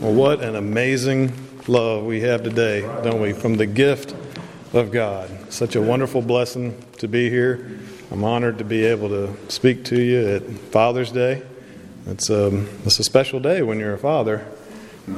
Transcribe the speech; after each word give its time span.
Well, 0.00 0.14
what 0.14 0.42
an 0.42 0.56
amazing 0.56 1.30
love 1.68 2.04
we 2.04 2.22
have 2.22 2.42
today, 2.42 2.80
don't 2.80 3.20
we? 3.20 3.34
From 3.34 3.58
the 3.58 3.66
gift 3.66 4.16
of 4.72 4.90
God. 4.90 5.52
Such 5.52 5.76
a 5.76 5.82
wonderful 5.82 6.22
blessing 6.22 6.82
to 7.00 7.06
be 7.06 7.28
here. 7.28 7.78
I'm 8.10 8.24
honored 8.24 8.56
to 8.58 8.64
be 8.64 8.86
able 8.86 9.10
to 9.10 9.36
speak 9.50 9.84
to 9.84 10.00
you 10.00 10.26
at 10.26 10.48
Father's 10.72 11.12
Day. 11.12 11.42
It's, 12.06 12.30
um, 12.30 12.66
it's 12.86 12.98
a 12.98 13.04
special 13.04 13.40
day 13.40 13.60
when 13.60 13.78
you're 13.78 13.92
a 13.92 13.98
father. 13.98 14.46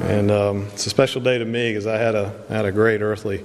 And 0.01 0.33
um, 0.33 0.67
it's 0.73 0.85
a 0.89 0.91
special 0.91 1.21
day 1.21 1.39
to 1.39 1.45
me 1.45 1.71
because 1.71 1.87
I 1.87 1.99
had 1.99 2.17
a, 2.17 2.35
had 2.49 2.65
a 2.65 2.73
great 2.73 3.03
earthly 3.03 3.45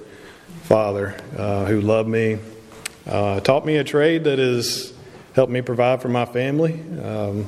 father 0.63 1.15
uh, 1.37 1.65
who 1.65 1.81
loved 1.81 2.09
me, 2.09 2.39
uh, 3.05 3.41
taught 3.41 3.63
me 3.63 3.77
a 3.77 3.83
trade 3.83 4.23
that 4.23 4.39
has 4.39 4.91
helped 5.35 5.51
me 5.51 5.61
provide 5.61 6.01
for 6.01 6.09
my 6.09 6.25
family 6.25 6.81
um, 7.03 7.45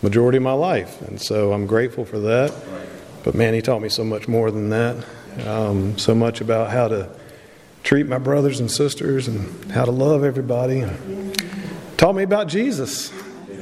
majority 0.00 0.38
of 0.38 0.42
my 0.42 0.54
life. 0.54 1.02
And 1.02 1.20
so 1.20 1.52
I'm 1.52 1.66
grateful 1.66 2.06
for 2.06 2.18
that. 2.20 2.54
But 3.26 3.34
man, 3.34 3.54
he 3.54 3.60
taught 3.60 3.82
me 3.82 3.88
so 3.88 4.04
much 4.04 4.28
more 4.28 4.52
than 4.52 4.68
that. 4.68 5.04
Um, 5.44 5.98
so 5.98 6.14
much 6.14 6.40
about 6.40 6.70
how 6.70 6.86
to 6.86 7.10
treat 7.82 8.06
my 8.06 8.18
brothers 8.18 8.60
and 8.60 8.70
sisters 8.70 9.26
and 9.26 9.72
how 9.72 9.84
to 9.84 9.90
love 9.90 10.22
everybody. 10.22 10.84
Taught 11.96 12.12
me 12.14 12.22
about 12.22 12.46
Jesus. 12.46 13.12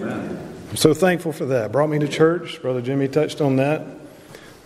I'm 0.02 0.76
so 0.76 0.92
thankful 0.92 1.32
for 1.32 1.46
that. 1.46 1.72
Brought 1.72 1.88
me 1.88 1.98
to 1.98 2.06
church. 2.06 2.60
Brother 2.60 2.82
Jimmy 2.82 3.08
touched 3.08 3.40
on 3.40 3.56
that. 3.56 3.80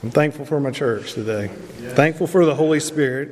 I'm 0.03 0.11
thankful 0.11 0.45
for 0.45 0.59
my 0.59 0.73
church 0.73 1.12
today. 1.12 1.47
Thankful 1.95 2.27
for 2.27 2.45
the 2.45 2.56
Holy 2.56 2.80
Spirit 2.80 3.30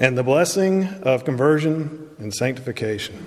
and 0.00 0.16
the 0.16 0.22
blessing 0.22 0.84
of 1.02 1.24
conversion 1.24 2.10
and 2.18 2.32
sanctification. 2.32 3.26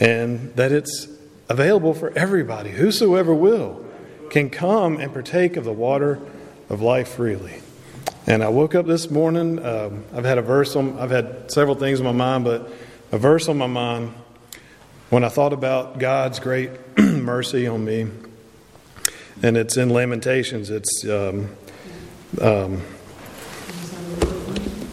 And 0.00 0.54
that 0.56 0.70
it's 0.70 1.08
available 1.48 1.94
for 1.94 2.12
everybody. 2.14 2.72
Whosoever 2.72 3.32
will 3.32 3.86
can 4.28 4.50
come 4.50 5.00
and 5.00 5.10
partake 5.14 5.56
of 5.56 5.64
the 5.64 5.72
water 5.72 6.20
of 6.68 6.82
life 6.82 7.14
freely. 7.14 7.60
And 8.26 8.42
I 8.42 8.48
woke 8.48 8.74
up 8.74 8.86
this 8.86 9.10
morning. 9.10 9.64
Um, 9.64 10.04
I've 10.14 10.24
had 10.24 10.38
a 10.38 10.42
verse 10.42 10.76
on, 10.76 10.98
I've 10.98 11.10
had 11.10 11.50
several 11.50 11.74
things 11.74 11.98
in 11.98 12.04
my 12.04 12.12
mind, 12.12 12.44
but 12.44 12.70
a 13.10 13.18
verse 13.18 13.48
on 13.48 13.56
my 13.56 13.66
mind 13.66 14.12
when 15.10 15.24
I 15.24 15.30
thought 15.30 15.52
about 15.52 15.98
God's 15.98 16.38
great 16.38 16.70
mercy 16.98 17.66
on 17.66 17.84
me. 17.84 18.08
And 19.42 19.56
it's 19.56 19.76
in 19.76 19.88
Lamentations. 19.90 20.68
It's, 20.68 21.04
um, 21.08 21.48
um, 22.40 22.82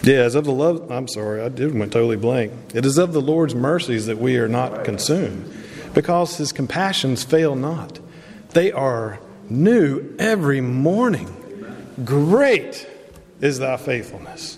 yeah, 0.03 0.25
it's 0.25 0.35
of 0.35 0.45
the 0.45 0.53
love. 0.53 0.89
I'm 0.91 1.07
sorry, 1.07 1.41
I 1.41 1.49
did 1.49 1.77
went 1.77 1.91
totally 1.91 2.15
blank. 2.15 2.53
It 2.73 2.85
is 2.85 2.97
of 2.97 3.11
the 3.11 3.21
Lord's 3.21 3.55
mercies 3.55 4.05
that 4.05 4.17
we 4.17 4.37
are 4.37 4.47
not 4.47 4.85
consumed, 4.85 5.51
because 5.93 6.37
his 6.37 6.51
compassions 6.51 7.23
fail 7.23 7.55
not. 7.55 7.99
They 8.51 8.71
are 8.71 9.19
new 9.49 10.15
every 10.19 10.61
morning. 10.61 11.44
Great 12.03 12.87
is 13.39 13.59
thy 13.59 13.77
faithfulness. 13.77 14.57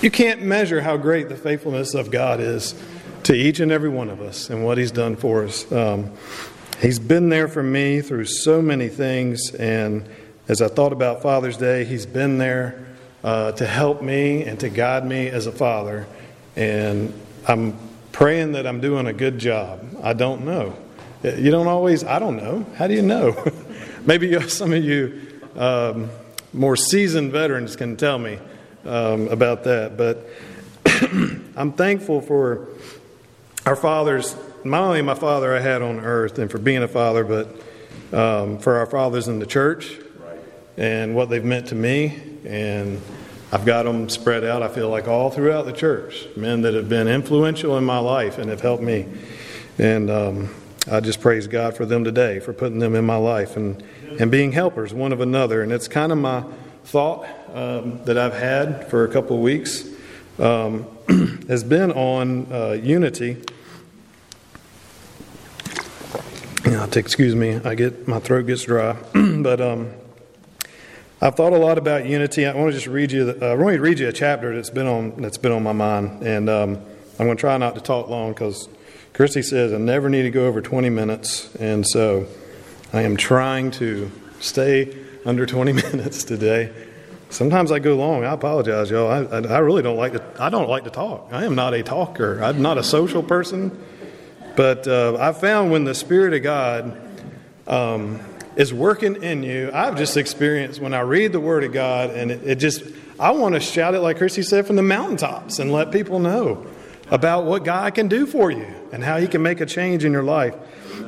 You 0.00 0.10
can't 0.10 0.42
measure 0.42 0.80
how 0.80 0.96
great 0.96 1.28
the 1.28 1.36
faithfulness 1.36 1.94
of 1.94 2.10
God 2.10 2.40
is 2.40 2.74
to 3.24 3.34
each 3.34 3.60
and 3.60 3.70
every 3.70 3.88
one 3.88 4.10
of 4.10 4.20
us 4.20 4.50
and 4.50 4.64
what 4.64 4.78
He's 4.78 4.90
done 4.90 5.16
for 5.16 5.44
us. 5.44 5.70
Um, 5.70 6.10
he's 6.80 6.98
been 6.98 7.28
there 7.28 7.48
for 7.48 7.62
me 7.62 8.00
through 8.00 8.24
so 8.24 8.60
many 8.60 8.88
things, 8.88 9.54
and 9.54 10.08
as 10.48 10.60
I 10.60 10.68
thought 10.68 10.92
about 10.92 11.22
Father's 11.22 11.56
Day, 11.56 11.84
He's 11.84 12.06
been 12.06 12.38
there 12.38 12.84
uh, 13.22 13.52
to 13.52 13.66
help 13.66 14.02
me 14.02 14.42
and 14.42 14.58
to 14.60 14.68
guide 14.68 15.06
me 15.06 15.28
as 15.28 15.46
a 15.46 15.52
father. 15.52 16.06
And 16.56 17.12
I'm 17.46 17.78
praying 18.12 18.52
that 18.52 18.66
I'm 18.66 18.80
doing 18.80 19.06
a 19.06 19.12
good 19.12 19.38
job. 19.38 19.80
I 20.02 20.12
don't 20.12 20.44
know. 20.44 20.76
You 21.22 21.50
don't 21.50 21.68
always, 21.68 22.04
I 22.04 22.18
don't 22.18 22.36
know. 22.36 22.66
How 22.76 22.86
do 22.86 22.94
you 22.94 23.02
know? 23.02 23.42
Maybe 24.04 24.38
some 24.48 24.72
of 24.72 24.84
you. 24.84 25.20
Um, 25.56 26.10
more 26.54 26.76
seasoned 26.76 27.32
veterans 27.32 27.76
can 27.76 27.96
tell 27.96 28.18
me 28.18 28.38
um, 28.84 29.28
about 29.28 29.64
that. 29.64 29.96
But 29.96 30.26
I'm 31.56 31.72
thankful 31.72 32.20
for 32.20 32.68
our 33.66 33.76
fathers, 33.76 34.36
not 34.64 34.82
only 34.82 35.02
my 35.02 35.14
father 35.14 35.54
I 35.54 35.60
had 35.60 35.82
on 35.82 36.00
earth 36.00 36.38
and 36.38 36.50
for 36.50 36.58
being 36.58 36.82
a 36.82 36.88
father, 36.88 37.24
but 37.24 38.16
um, 38.16 38.58
for 38.58 38.76
our 38.76 38.86
fathers 38.86 39.28
in 39.28 39.38
the 39.40 39.46
church 39.46 39.98
and 40.76 41.14
what 41.14 41.28
they've 41.28 41.44
meant 41.44 41.68
to 41.68 41.74
me. 41.74 42.22
And 42.44 43.00
I've 43.52 43.64
got 43.64 43.84
them 43.84 44.08
spread 44.08 44.44
out, 44.44 44.62
I 44.62 44.68
feel 44.68 44.88
like, 44.88 45.08
all 45.08 45.30
throughout 45.30 45.66
the 45.66 45.72
church. 45.72 46.26
Men 46.36 46.62
that 46.62 46.74
have 46.74 46.88
been 46.88 47.08
influential 47.08 47.76
in 47.78 47.84
my 47.84 47.98
life 47.98 48.38
and 48.38 48.50
have 48.50 48.60
helped 48.60 48.82
me. 48.82 49.06
And 49.78 50.10
um, 50.10 50.54
I 50.90 51.00
just 51.00 51.20
praise 51.20 51.46
God 51.46 51.76
for 51.76 51.86
them 51.86 52.04
today, 52.04 52.40
for 52.40 52.52
putting 52.52 52.78
them 52.78 52.94
in 52.94 53.06
my 53.06 53.16
life 53.16 53.56
and, 53.56 53.82
and 54.20 54.30
being 54.30 54.52
helpers 54.52 54.92
one 54.92 55.12
of 55.12 55.20
another. 55.20 55.62
And 55.62 55.72
it's 55.72 55.88
kind 55.88 56.12
of 56.12 56.18
my 56.18 56.44
thought 56.84 57.26
um, 57.54 58.04
that 58.04 58.18
I've 58.18 58.34
had 58.34 58.88
for 58.90 59.04
a 59.04 59.08
couple 59.08 59.36
of 59.36 59.42
weeks 59.42 59.88
um, 60.38 60.86
has 61.48 61.64
been 61.64 61.90
on 61.92 62.52
uh, 62.52 62.72
unity. 62.72 63.42
Excuse 66.96 67.34
me, 67.34 67.56
I 67.64 67.74
get 67.74 68.06
my 68.06 68.20
throat 68.20 68.46
gets 68.46 68.64
dry, 68.64 68.96
but 69.14 69.60
um, 69.60 69.90
I've 71.20 71.34
thought 71.34 71.52
a 71.52 71.58
lot 71.58 71.78
about 71.78 72.06
unity. 72.06 72.46
I 72.46 72.54
want 72.54 72.68
to 72.68 72.72
just 72.72 72.86
read 72.86 73.10
you. 73.10 73.32
The, 73.32 73.50
uh, 73.50 73.52
I 73.52 73.54
want 73.54 73.74
to 73.74 73.80
read 73.80 73.98
you 73.98 74.08
a 74.08 74.12
chapter 74.12 74.54
that's 74.54 74.70
been 74.70 74.86
on 74.86 75.20
that's 75.20 75.38
been 75.38 75.52
on 75.52 75.62
my 75.62 75.72
mind, 75.72 76.22
and 76.22 76.48
um, 76.48 76.76
I'm 77.18 77.26
going 77.26 77.36
to 77.36 77.40
try 77.40 77.56
not 77.58 77.74
to 77.74 77.80
talk 77.80 78.08
long 78.08 78.32
because 78.32 78.68
Christy 79.14 79.42
says 79.42 79.72
I 79.72 79.78
never 79.78 80.10
need 80.10 80.24
to 80.24 80.30
go 80.30 80.48
over 80.48 80.60
20 80.60 80.90
minutes, 80.90 81.54
and 81.54 81.86
so 81.86 82.26
I 82.92 83.02
am 83.02 83.16
trying 83.16 83.70
to 83.72 84.10
stay 84.40 84.92
under 85.24 85.46
20 85.46 85.72
minutes 85.92 86.24
today. 86.24 86.72
Sometimes 87.30 87.70
I 87.70 87.78
go 87.78 87.94
long. 87.94 88.24
I 88.24 88.32
apologize, 88.32 88.90
y'all. 88.90 89.08
I, 89.08 89.20
I, 89.22 89.54
I, 89.54 89.58
really 89.58 89.82
don't 89.82 89.96
like 89.96 90.14
to. 90.14 90.42
I 90.42 90.48
don't 90.50 90.68
like 90.68 90.82
to 90.82 90.90
talk. 90.90 91.28
I 91.30 91.44
am 91.44 91.54
not 91.54 91.74
a 91.74 91.84
talker. 91.84 92.42
I'm 92.42 92.60
not 92.60 92.76
a 92.76 92.82
social 92.82 93.22
person. 93.22 93.80
But 94.56 94.88
uh, 94.88 95.16
I 95.20 95.32
found 95.32 95.70
when 95.70 95.84
the 95.84 95.94
Spirit 95.94 96.34
of 96.34 96.42
God 96.42 97.00
um, 97.68 98.20
is 98.56 98.74
working 98.74 99.22
in 99.22 99.44
you, 99.44 99.70
I've 99.72 99.96
just 99.96 100.16
experienced 100.16 100.80
when 100.80 100.92
I 100.92 101.00
read 101.02 101.30
the 101.30 101.40
Word 101.40 101.62
of 101.62 101.72
God, 101.72 102.10
and 102.10 102.32
it, 102.32 102.42
it 102.44 102.54
just 102.56 102.82
I 103.20 103.30
want 103.30 103.54
to 103.54 103.60
shout 103.60 103.94
it 103.94 104.00
like 104.00 104.18
Christy 104.18 104.42
said 104.42 104.66
from 104.66 104.74
the 104.74 104.82
mountaintops 104.82 105.60
and 105.60 105.70
let 105.70 105.92
people 105.92 106.18
know 106.18 106.66
about 107.14 107.44
what 107.44 107.62
God 107.62 107.94
can 107.94 108.08
do 108.08 108.26
for 108.26 108.50
you 108.50 108.66
and 108.90 109.04
how 109.04 109.18
He 109.18 109.28
can 109.28 109.40
make 109.40 109.60
a 109.60 109.66
change 109.66 110.04
in 110.04 110.10
your 110.10 110.24
life. 110.24 110.56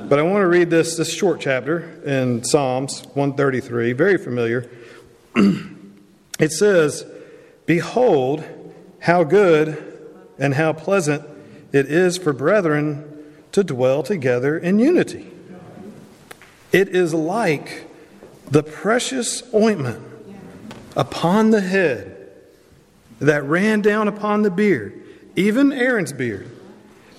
But 0.09 0.21
I 0.21 0.22
want 0.22 0.43
to 0.43 0.47
read 0.47 0.71
this, 0.71 0.97
this 0.97 1.12
short 1.12 1.41
chapter 1.41 1.81
in 2.05 2.44
Psalms 2.44 3.03
133, 3.15 3.93
very 3.93 4.16
familiar. 4.16 4.71
it 5.34 6.53
says, 6.53 7.05
Behold, 7.66 8.45
how 9.00 9.25
good 9.25 9.99
and 10.39 10.55
how 10.55 10.72
pleasant 10.72 11.25
it 11.72 11.87
is 11.87 12.16
for 12.16 12.33
brethren 12.33 13.25
to 13.50 13.65
dwell 13.65 14.05
together 14.05 14.56
in 14.56 14.78
unity. 14.78 15.27
It 16.71 16.91
is 16.91 17.15
like 17.15 17.91
the 18.49 18.62
precious 18.62 19.43
ointment 19.53 20.00
upon 20.97 21.50
the 21.50 21.62
head 21.62 22.31
that 23.19 23.43
ran 23.43 23.81
down 23.81 24.06
upon 24.06 24.43
the 24.43 24.53
beard 24.53 25.03
even 25.37 25.73
Aaron's 25.73 26.13
beard, 26.13 26.51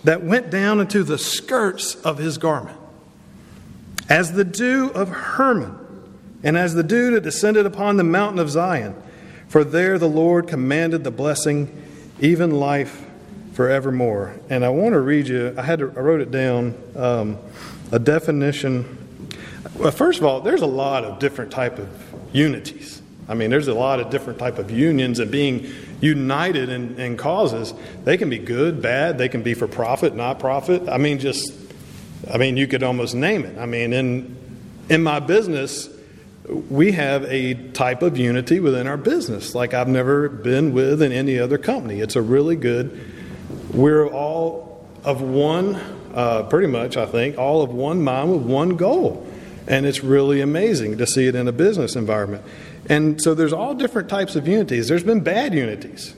that 0.04 0.24
went 0.24 0.50
down 0.50 0.80
into 0.80 1.04
the 1.04 1.18
skirts 1.18 1.96
of 1.96 2.18
his 2.18 2.38
garment, 2.38 2.78
as 4.10 4.34
the 4.34 4.44
dew 4.44 4.90
of 4.90 5.10
Hermon, 5.10 5.78
and 6.44 6.58
as 6.58 6.74
the 6.74 6.84
dew 6.84 7.12
that 7.12 7.22
descended 7.22 7.66
upon 7.66 7.98
the 7.98 8.04
mountain 8.04 8.40
of 8.40 8.50
Zion. 8.50 8.96
For 9.48 9.64
there 9.64 9.98
the 9.98 10.10
Lord 10.10 10.48
commanded 10.48 11.04
the 11.04 11.12
blessing, 11.12 11.84
even 12.20 12.52
life 12.52 13.06
forevermore. 13.54 14.40
And 14.50 14.64
I 14.64 14.70
want 14.70 14.94
to 14.94 15.02
read 15.02 15.28
you, 15.28 15.54
I, 15.58 15.64
had 15.64 15.80
to, 15.80 15.92
I 15.96 16.00
wrote 16.00 16.22
it 16.22 16.32
down, 16.32 16.76
um, 16.96 17.38
a 17.92 18.00
definition. 18.00 19.30
Well, 19.76 19.92
first 19.92 20.20
of 20.20 20.26
all, 20.26 20.42
there's 20.42 20.62
a 20.62 20.68
lot 20.68 21.04
of 21.04 21.20
different 21.20 21.52
type 21.52 21.80
of 21.80 21.90
unities. 22.34 22.97
I 23.30 23.34
mean, 23.34 23.50
there's 23.50 23.68
a 23.68 23.74
lot 23.74 24.00
of 24.00 24.10
different 24.10 24.40
type 24.40 24.58
of 24.58 24.72
unions 24.72 25.20
and 25.20 25.30
being 25.30 25.68
united 26.00 26.70
in, 26.70 27.00
in 27.00 27.18
causes. 27.18 27.74
They 28.04 28.18
can 28.18 28.30
be 28.30 28.38
good, 28.38 28.82
bad. 28.82 29.18
They 29.18 29.30
can 29.30 29.44
be 29.44 29.54
for 29.54 29.68
profit, 29.68 30.16
not 30.16 30.40
profit. 30.40 30.88
I 30.88 30.98
mean, 30.98 31.20
just, 31.20 31.54
I 32.32 32.38
mean, 32.38 32.56
you 32.56 32.68
could 32.68 32.84
almost 32.84 33.16
name 33.16 33.44
it. 33.44 33.58
I 33.58 33.66
mean, 33.66 33.94
in 33.94 34.38
in 34.90 35.04
my 35.04 35.20
business, 35.20 35.90
we 36.70 36.94
have 36.94 37.26
a 37.26 37.54
type 37.72 38.02
of 38.02 38.18
unity 38.18 38.60
within 38.60 38.88
our 38.88 38.98
business 38.98 39.54
like 39.54 39.74
I've 39.74 39.90
never 39.90 40.30
been 40.30 40.72
with 40.74 41.02
in 41.02 41.12
any 41.12 41.40
other 41.40 41.58
company. 41.58 42.00
It's 42.00 42.16
a 42.16 42.22
really 42.22 42.56
good. 42.56 42.98
We're 43.74 44.08
all 44.08 44.86
of 45.04 45.22
one, 45.22 45.76
uh, 46.14 46.44
pretty 46.44 46.68
much, 46.68 46.96
I 46.96 47.06
think, 47.06 47.38
all 47.38 47.62
of 47.62 47.72
one 47.74 48.02
mind 48.02 48.32
with 48.32 48.42
one 48.44 48.78
goal. 48.78 49.28
And 49.68 49.86
it's 49.86 50.02
really 50.02 50.40
amazing 50.40 50.98
to 51.00 51.06
see 51.06 51.28
it 51.28 51.36
in 51.36 51.48
a 51.50 51.52
business 51.52 51.98
environment. 51.98 52.44
And 52.90 53.22
so 53.22 53.34
there's 53.34 53.54
all 53.54 53.76
different 53.76 54.10
types 54.10 54.36
of 54.36 54.48
unities. 54.48 54.88
There's 54.88 55.04
been 55.04 55.22
bad 55.22 55.54
unities. 55.54 56.16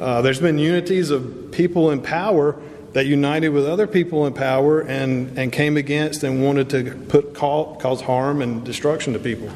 Uh, 0.00 0.22
there's 0.22 0.40
been 0.40 0.58
unities 0.58 1.10
of 1.10 1.50
people 1.52 1.90
in 1.90 2.00
power 2.00 2.60
that 2.92 3.06
united 3.06 3.48
with 3.48 3.66
other 3.66 3.86
people 3.86 4.26
in 4.26 4.34
power 4.34 4.80
and, 4.80 5.38
and 5.38 5.52
came 5.52 5.76
against 5.76 6.22
and 6.22 6.44
wanted 6.44 6.70
to 6.70 6.94
put 7.08 7.34
call, 7.34 7.76
cause 7.76 8.00
harm 8.00 8.42
and 8.42 8.64
destruction 8.64 9.14
to 9.14 9.18
people. 9.18 9.50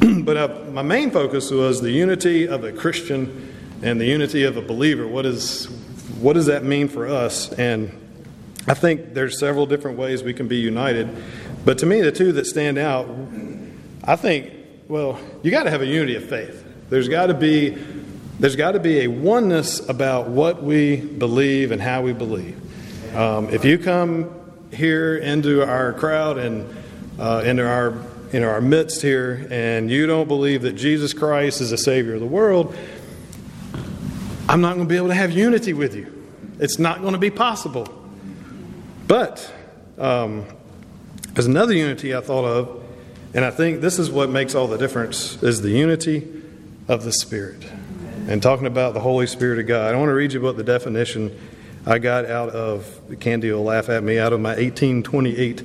but 0.24 0.36
uh, 0.36 0.48
my 0.70 0.82
main 0.82 1.10
focus 1.10 1.50
was 1.50 1.80
the 1.80 1.90
unity 1.90 2.46
of 2.46 2.64
a 2.64 2.72
Christian 2.72 3.52
and 3.82 4.00
the 4.00 4.06
unity 4.06 4.44
of 4.44 4.56
a 4.56 4.62
believer. 4.62 5.06
What 5.06 5.26
is 5.26 5.66
what 6.20 6.34
does 6.34 6.46
that 6.46 6.64
mean 6.64 6.88
for 6.88 7.06
us? 7.08 7.52
And 7.52 7.90
I 8.68 8.74
think 8.74 9.14
there's 9.14 9.40
several 9.40 9.66
different 9.66 9.98
ways 9.98 10.22
we 10.22 10.34
can 10.34 10.46
be 10.46 10.56
united. 10.56 11.08
But 11.64 11.78
to 11.78 11.86
me, 11.86 12.00
the 12.00 12.12
two 12.12 12.30
that 12.32 12.46
stand 12.46 12.78
out, 12.78 13.08
I 14.04 14.14
think, 14.14 14.52
well, 14.92 15.18
you 15.42 15.50
got 15.50 15.62
to 15.62 15.70
have 15.70 15.80
a 15.80 15.86
unity 15.86 16.16
of 16.16 16.28
faith. 16.28 16.66
There's 16.90 17.08
got 17.08 17.28
to 17.28 17.34
be 17.34 17.78
there's 18.38 18.56
got 18.56 18.72
to 18.72 18.78
be 18.78 19.00
a 19.00 19.06
oneness 19.06 19.80
about 19.88 20.28
what 20.28 20.62
we 20.62 20.96
believe 20.96 21.70
and 21.70 21.80
how 21.80 22.02
we 22.02 22.12
believe. 22.12 22.60
Um, 23.16 23.48
if 23.48 23.64
you 23.64 23.78
come 23.78 24.30
here 24.70 25.16
into 25.16 25.66
our 25.66 25.94
crowd 25.94 26.36
and 26.36 26.76
uh, 27.18 27.42
into 27.42 27.66
our 27.66 28.04
in 28.34 28.44
our 28.44 28.60
midst 28.60 29.00
here, 29.00 29.48
and 29.50 29.90
you 29.90 30.06
don't 30.06 30.28
believe 30.28 30.60
that 30.60 30.74
Jesus 30.74 31.14
Christ 31.14 31.62
is 31.62 31.70
the 31.70 31.78
Savior 31.78 32.12
of 32.12 32.20
the 32.20 32.26
world, 32.26 32.76
I'm 34.46 34.60
not 34.60 34.74
going 34.74 34.86
to 34.86 34.92
be 34.92 34.98
able 34.98 35.08
to 35.08 35.14
have 35.14 35.30
unity 35.30 35.72
with 35.72 35.96
you. 35.96 36.22
It's 36.58 36.78
not 36.78 37.00
going 37.00 37.14
to 37.14 37.18
be 37.18 37.30
possible. 37.30 37.88
But 39.08 39.50
um, 39.96 40.44
there's 41.32 41.46
another 41.46 41.72
unity 41.72 42.14
I 42.14 42.20
thought 42.20 42.44
of, 42.44 42.81
and 43.34 43.44
I 43.44 43.50
think 43.50 43.80
this 43.80 43.98
is 43.98 44.10
what 44.10 44.30
makes 44.30 44.54
all 44.54 44.66
the 44.66 44.78
difference: 44.78 45.42
is 45.42 45.62
the 45.62 45.70
unity 45.70 46.26
of 46.88 47.04
the 47.04 47.12
Spirit. 47.12 47.64
And 48.28 48.42
talking 48.42 48.66
about 48.66 48.94
the 48.94 49.00
Holy 49.00 49.26
Spirit 49.26 49.58
of 49.58 49.66
God, 49.66 49.94
I 49.94 49.98
want 49.98 50.08
to 50.08 50.14
read 50.14 50.32
you 50.32 50.40
what 50.40 50.56
the 50.56 50.62
definition 50.62 51.36
I 51.84 51.98
got 51.98 52.24
out 52.24 52.50
of. 52.50 53.00
Candy 53.18 53.50
will 53.50 53.64
laugh 53.64 53.88
at 53.88 54.02
me 54.04 54.18
out 54.18 54.32
of 54.32 54.40
my 54.40 54.50
1828 54.50 55.64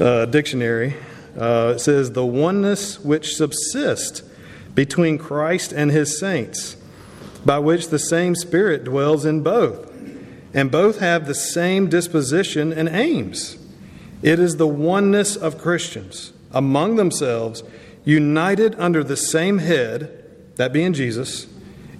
uh, 0.00 0.26
dictionary. 0.26 0.94
Uh, 1.38 1.74
it 1.76 1.78
says, 1.78 2.12
The 2.12 2.26
oneness 2.26 2.98
which 2.98 3.36
subsists 3.36 4.22
between 4.74 5.18
Christ 5.18 5.72
and 5.72 5.90
his 5.90 6.18
saints, 6.18 6.76
by 7.44 7.58
which 7.58 7.88
the 7.88 7.98
same 7.98 8.34
Spirit 8.34 8.84
dwells 8.84 9.24
in 9.24 9.42
both, 9.42 9.92
and 10.52 10.70
both 10.70 10.98
have 10.98 11.26
the 11.26 11.34
same 11.34 11.88
disposition 11.88 12.72
and 12.72 12.88
aims. 12.88 13.58
It 14.22 14.40
is 14.40 14.56
the 14.56 14.66
oneness 14.66 15.36
of 15.36 15.58
Christians 15.58 16.32
among 16.52 16.96
themselves, 16.96 17.62
united 18.04 18.74
under 18.78 19.02
the 19.02 19.16
same 19.16 19.58
head, 19.58 20.24
that 20.56 20.72
being 20.72 20.92
Jesus, 20.92 21.46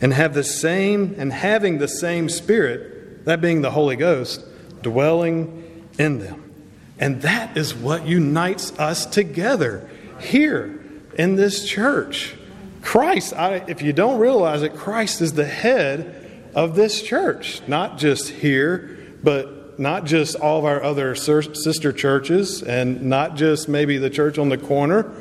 and 0.01 0.13
have 0.13 0.35
the 0.35 0.45
same 0.45 1.15
and 1.19 1.33
having 1.33 1.79
the 1.79 1.89
same 1.89 2.29
Spirit, 2.29 3.25
that 3.25 3.41
being 3.41 3.63
the 3.63 3.71
Holy 3.71 3.97
Ghost, 3.97 4.45
dwelling 4.83 5.89
in 5.99 6.19
them. 6.19 6.53
And 6.99 7.23
that 7.23 7.57
is 7.57 7.75
what 7.75 8.07
unites 8.07 8.79
us 8.79 9.05
together 9.05 9.89
here 10.21 10.81
in 11.19 11.37
this 11.37 11.67
church. 11.67 12.35
Christ, 12.83 13.35
I, 13.35 13.65
if 13.67 13.83
you 13.83 13.93
don't 13.93 14.21
realize 14.21 14.63
it, 14.63 14.75
Christ 14.75 15.21
is 15.21 15.33
the 15.33 15.47
head 15.47 16.51
of 16.55 16.75
this 16.77 17.03
church, 17.03 17.61
not 17.67 17.99
just 17.99 18.29
here, 18.29 18.97
but 19.23 19.56
not 19.79 20.05
just 20.05 20.37
all 20.37 20.59
of 20.59 20.65
our 20.65 20.83
other 20.83 21.15
sister 21.15 21.93
churches, 21.93 22.63
and 22.63 23.03
not 23.03 23.37
just 23.37 23.69
maybe 23.69 23.99
the 23.99 24.11
church 24.11 24.39
on 24.39 24.49
the 24.49 24.59
corner 24.59 25.13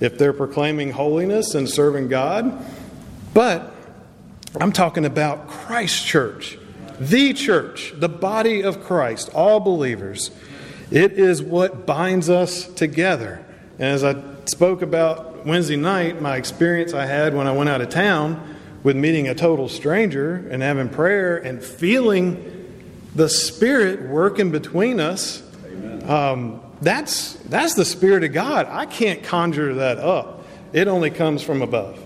if 0.00 0.16
they're 0.16 0.32
proclaiming 0.32 0.92
holiness 0.92 1.54
and 1.54 1.68
serving 1.68 2.08
God, 2.08 2.64
but 3.34 3.74
I'm 4.60 4.72
talking 4.72 5.04
about 5.04 5.48
Christ 5.48 6.06
Church, 6.06 6.58
the 6.98 7.32
church, 7.32 7.92
the 7.96 8.08
body 8.08 8.62
of 8.62 8.82
Christ, 8.82 9.30
all 9.34 9.60
believers. 9.60 10.30
It 10.90 11.12
is 11.12 11.42
what 11.42 11.84
binds 11.84 12.30
us 12.30 12.66
together. 12.66 13.44
And 13.78 13.88
as 13.88 14.04
I 14.04 14.22
spoke 14.46 14.82
about 14.82 15.46
Wednesday 15.46 15.76
night, 15.76 16.22
my 16.22 16.36
experience 16.36 16.94
I 16.94 17.06
had 17.06 17.34
when 17.34 17.46
I 17.46 17.52
went 17.52 17.68
out 17.68 17.80
of 17.80 17.90
town 17.90 18.56
with 18.82 18.96
meeting 18.96 19.28
a 19.28 19.34
total 19.34 19.68
stranger 19.68 20.48
and 20.50 20.62
having 20.62 20.88
prayer 20.88 21.36
and 21.36 21.62
feeling 21.62 22.57
the 23.18 23.28
Spirit 23.28 24.02
working 24.02 24.52
between 24.52 25.00
us, 25.00 25.42
um, 26.06 26.62
that's, 26.80 27.32
that's 27.34 27.74
the 27.74 27.84
Spirit 27.84 28.22
of 28.22 28.32
God. 28.32 28.68
I 28.70 28.86
can't 28.86 29.24
conjure 29.24 29.74
that 29.74 29.98
up, 29.98 30.46
it 30.72 30.86
only 30.86 31.10
comes 31.10 31.42
from 31.42 31.60
above. 31.60 31.98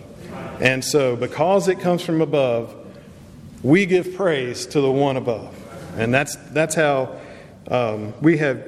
And 0.58 0.82
so, 0.82 1.14
because 1.14 1.68
it 1.68 1.80
comes 1.80 2.02
from 2.02 2.22
above, 2.22 2.74
we 3.62 3.84
give 3.84 4.14
praise 4.14 4.64
to 4.68 4.80
the 4.80 4.90
one 4.90 5.18
above. 5.18 5.54
And 5.98 6.14
that's, 6.14 6.36
that's 6.50 6.74
how 6.74 7.20
um, 7.70 8.14
we 8.22 8.38
have 8.38 8.66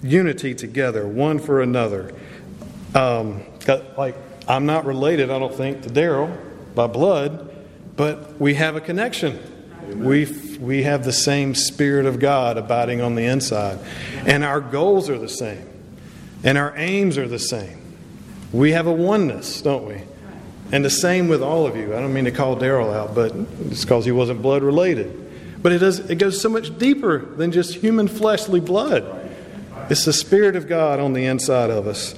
unity 0.00 0.54
together, 0.54 1.08
one 1.08 1.40
for 1.40 1.60
another. 1.60 2.14
Um, 2.94 3.42
like, 3.98 4.14
I'm 4.46 4.64
not 4.64 4.84
related, 4.84 5.28
I 5.28 5.40
don't 5.40 5.54
think, 5.54 5.82
to 5.82 5.88
Daryl 5.88 6.38
by 6.76 6.86
blood, 6.86 7.52
but 7.96 8.40
we 8.40 8.54
have 8.54 8.76
a 8.76 8.80
connection. 8.80 9.40
We 9.88 10.24
we 10.58 10.82
have 10.84 11.04
the 11.04 11.12
same 11.12 11.54
Spirit 11.54 12.06
of 12.06 12.18
God 12.18 12.56
abiding 12.58 13.00
on 13.00 13.14
the 13.14 13.24
inside. 13.24 13.78
And 14.26 14.44
our 14.44 14.60
goals 14.60 15.10
are 15.10 15.18
the 15.18 15.28
same. 15.28 15.68
And 16.42 16.58
our 16.58 16.76
aims 16.76 17.18
are 17.18 17.28
the 17.28 17.38
same. 17.38 17.80
We 18.52 18.72
have 18.72 18.86
a 18.86 18.92
oneness, 18.92 19.62
don't 19.62 19.86
we? 19.86 20.02
And 20.72 20.84
the 20.84 20.90
same 20.90 21.28
with 21.28 21.42
all 21.42 21.66
of 21.66 21.76
you. 21.76 21.94
I 21.94 22.00
don't 22.00 22.12
mean 22.12 22.24
to 22.24 22.30
call 22.30 22.56
Daryl 22.56 22.94
out, 22.94 23.14
but 23.14 23.34
it's 23.70 23.84
because 23.84 24.04
he 24.04 24.12
wasn't 24.12 24.42
blood 24.42 24.62
related. 24.62 25.62
But 25.62 25.72
it, 25.72 25.78
does, 25.78 25.98
it 26.10 26.16
goes 26.16 26.40
so 26.40 26.48
much 26.48 26.76
deeper 26.78 27.18
than 27.18 27.52
just 27.52 27.76
human 27.76 28.08
fleshly 28.08 28.60
blood. 28.60 29.30
It's 29.90 30.04
the 30.04 30.12
Spirit 30.12 30.56
of 30.56 30.68
God 30.68 31.00
on 31.00 31.12
the 31.12 31.24
inside 31.26 31.70
of 31.70 31.86
us. 31.86 32.14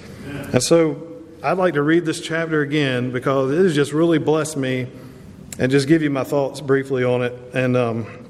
And 0.52 0.62
so 0.62 1.22
I'd 1.42 1.58
like 1.58 1.74
to 1.74 1.82
read 1.82 2.04
this 2.04 2.20
chapter 2.20 2.62
again 2.62 3.12
because 3.12 3.52
it 3.52 3.58
has 3.58 3.74
just 3.74 3.92
really 3.92 4.18
blessed 4.18 4.56
me 4.56 4.88
and 5.58 5.70
just 5.70 5.88
give 5.88 6.02
you 6.02 6.10
my 6.10 6.24
thoughts 6.24 6.60
briefly 6.60 7.04
on 7.04 7.22
it. 7.22 7.32
And 7.54 7.76
um, 7.76 8.25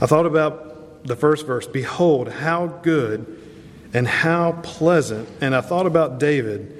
I 0.00 0.06
thought 0.06 0.26
about 0.26 1.06
the 1.06 1.16
first 1.16 1.46
verse 1.46 1.66
Behold, 1.66 2.28
how 2.28 2.66
good 2.66 3.42
and 3.94 4.06
how 4.06 4.52
pleasant. 4.62 5.28
And 5.40 5.54
I 5.54 5.60
thought 5.60 5.86
about 5.86 6.18
David. 6.18 6.72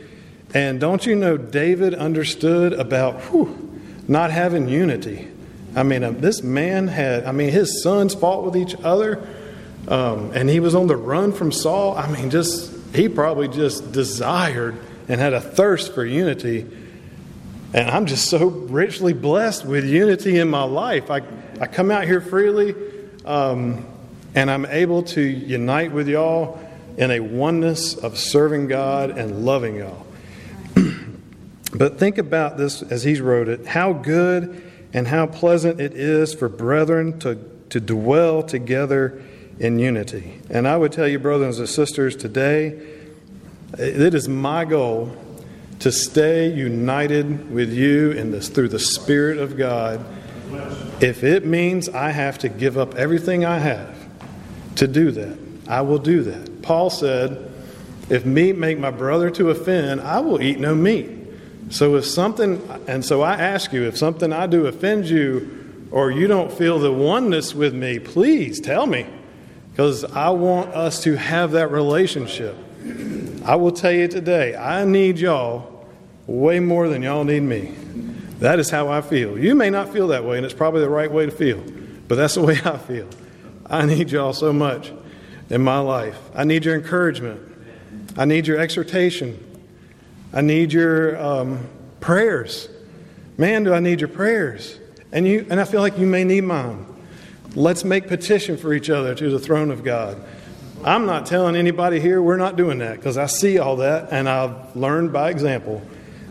And 0.52 0.78
don't 0.80 1.04
you 1.06 1.16
know, 1.16 1.36
David 1.36 1.94
understood 1.94 2.72
about 2.72 3.20
whew, 3.22 3.80
not 4.06 4.30
having 4.30 4.68
unity. 4.68 5.28
I 5.74 5.82
mean, 5.82 6.04
um, 6.04 6.20
this 6.20 6.42
man 6.42 6.88
had, 6.88 7.24
I 7.24 7.32
mean, 7.32 7.50
his 7.50 7.82
sons 7.82 8.14
fought 8.14 8.44
with 8.44 8.56
each 8.56 8.74
other, 8.82 9.26
um, 9.88 10.32
and 10.34 10.48
he 10.48 10.60
was 10.60 10.74
on 10.74 10.86
the 10.86 10.96
run 10.96 11.32
from 11.32 11.52
Saul. 11.52 11.96
I 11.96 12.10
mean, 12.10 12.30
just, 12.30 12.72
he 12.94 13.08
probably 13.08 13.48
just 13.48 13.92
desired 13.92 14.78
and 15.08 15.20
had 15.20 15.32
a 15.32 15.40
thirst 15.40 15.94
for 15.94 16.04
unity. 16.04 16.66
And 17.74 17.90
I'm 17.90 18.06
just 18.06 18.30
so 18.30 18.46
richly 18.46 19.12
blessed 19.12 19.64
with 19.64 19.84
unity 19.84 20.38
in 20.38 20.48
my 20.48 20.62
life. 20.62 21.10
I, 21.10 21.22
I 21.60 21.66
come 21.66 21.90
out 21.90 22.04
here 22.04 22.20
freely, 22.20 22.74
um, 23.26 23.86
and 24.34 24.50
I'm 24.50 24.66
able 24.66 25.02
to 25.02 25.20
unite 25.20 25.92
with 25.92 26.08
y'all 26.08 26.60
in 26.96 27.10
a 27.10 27.20
oneness 27.20 27.94
of 27.96 28.18
serving 28.18 28.68
God 28.68 29.10
and 29.10 29.44
loving 29.44 29.76
y'all. 29.76 30.06
But 31.74 31.98
think 31.98 32.16
about 32.16 32.56
this 32.56 32.80
as 32.80 33.02
he's 33.02 33.20
wrote 33.20 33.48
it 33.48 33.66
how 33.66 33.92
good 33.92 34.62
and 34.94 35.06
how 35.08 35.26
pleasant 35.26 35.78
it 35.78 35.92
is 35.92 36.32
for 36.32 36.48
brethren 36.48 37.18
to, 37.20 37.38
to 37.68 37.80
dwell 37.80 38.42
together 38.42 39.22
in 39.58 39.78
unity. 39.78 40.40
And 40.48 40.66
I 40.66 40.76
would 40.76 40.92
tell 40.92 41.08
you, 41.08 41.18
brothers 41.18 41.58
and 41.58 41.68
sisters, 41.68 42.16
today, 42.16 42.80
it 43.78 44.14
is 44.14 44.28
my 44.28 44.64
goal 44.64 45.14
to 45.80 45.92
stay 45.92 46.50
united 46.52 47.50
with 47.50 47.72
you 47.72 48.12
in 48.12 48.30
this 48.30 48.48
through 48.48 48.68
the 48.68 48.78
Spirit 48.78 49.38
of 49.38 49.56
God. 49.58 50.04
If 51.00 51.24
it 51.24 51.44
means 51.44 51.88
I 51.88 52.10
have 52.10 52.38
to 52.38 52.48
give 52.48 52.78
up 52.78 52.94
everything 52.94 53.44
I 53.44 53.58
have 53.58 53.94
to 54.76 54.86
do 54.86 55.10
that, 55.12 55.38
I 55.68 55.80
will 55.82 55.98
do 55.98 56.22
that. 56.22 56.62
Paul 56.62 56.90
said, 56.90 57.50
If 58.08 58.24
meat 58.24 58.56
make 58.56 58.78
my 58.78 58.90
brother 58.90 59.30
to 59.30 59.50
offend, 59.50 60.00
I 60.00 60.20
will 60.20 60.40
eat 60.40 60.58
no 60.58 60.74
meat. 60.74 61.10
So 61.70 61.96
if 61.96 62.06
something, 62.06 62.62
and 62.86 63.04
so 63.04 63.22
I 63.22 63.34
ask 63.34 63.72
you, 63.72 63.84
if 63.84 63.98
something 63.98 64.32
I 64.32 64.46
do 64.46 64.66
offends 64.66 65.10
you 65.10 65.88
or 65.90 66.10
you 66.10 66.26
don't 66.26 66.52
feel 66.52 66.78
the 66.78 66.92
oneness 66.92 67.54
with 67.54 67.74
me, 67.74 67.98
please 67.98 68.60
tell 68.60 68.86
me 68.86 69.06
because 69.70 70.04
I 70.04 70.30
want 70.30 70.70
us 70.70 71.02
to 71.02 71.16
have 71.16 71.52
that 71.52 71.70
relationship. 71.70 72.56
I 73.44 73.56
will 73.56 73.72
tell 73.72 73.92
you 73.92 74.08
today, 74.08 74.56
I 74.56 74.84
need 74.84 75.18
y'all 75.18 75.86
way 76.26 76.60
more 76.60 76.88
than 76.88 77.02
y'all 77.02 77.24
need 77.24 77.40
me. 77.40 77.74
That 78.38 78.58
is 78.58 78.70
how 78.70 78.88
I 78.88 79.00
feel. 79.00 79.38
You 79.38 79.54
may 79.54 79.70
not 79.70 79.92
feel 79.92 80.08
that 80.08 80.24
way, 80.24 80.36
and 80.36 80.44
it's 80.44 80.54
probably 80.54 80.80
the 80.80 80.90
right 80.90 81.10
way 81.10 81.24
to 81.26 81.32
feel, 81.32 81.62
but 82.08 82.16
that's 82.16 82.34
the 82.34 82.42
way 82.42 82.58
I 82.64 82.76
feel. 82.78 83.08
I 83.66 83.86
need 83.86 84.10
y'all 84.10 84.32
so 84.32 84.52
much 84.52 84.92
in 85.50 85.62
my 85.62 85.78
life. 85.78 86.18
I 86.34 86.44
need 86.44 86.64
your 86.64 86.74
encouragement, 86.74 87.40
I 88.16 88.24
need 88.24 88.46
your 88.46 88.58
exhortation. 88.58 89.42
I 90.32 90.42
need 90.42 90.72
your 90.72 91.18
um, 91.18 91.66
prayers. 92.00 92.68
Man, 93.38 93.64
do 93.64 93.72
I 93.72 93.80
need 93.80 94.00
your 94.00 94.08
prayers. 94.08 94.78
And, 95.12 95.26
you, 95.26 95.46
and 95.48 95.60
I 95.60 95.64
feel 95.64 95.80
like 95.80 95.98
you 95.98 96.06
may 96.06 96.24
need 96.24 96.42
mine. 96.42 96.84
Let's 97.54 97.84
make 97.84 98.06
petition 98.06 98.58
for 98.58 98.74
each 98.74 98.90
other 98.90 99.14
to 99.14 99.30
the 99.30 99.38
throne 99.38 99.70
of 99.70 99.82
God. 99.82 100.22
I'm 100.84 101.06
not 101.06 101.24
telling 101.24 101.56
anybody 101.56 102.00
here 102.00 102.20
we're 102.20 102.36
not 102.36 102.56
doing 102.56 102.78
that 102.78 102.96
because 102.96 103.16
I 103.16 103.26
see 103.26 103.58
all 103.58 103.76
that 103.76 104.12
and 104.12 104.28
I've 104.28 104.76
learned 104.76 105.12
by 105.12 105.30
example 105.30 105.80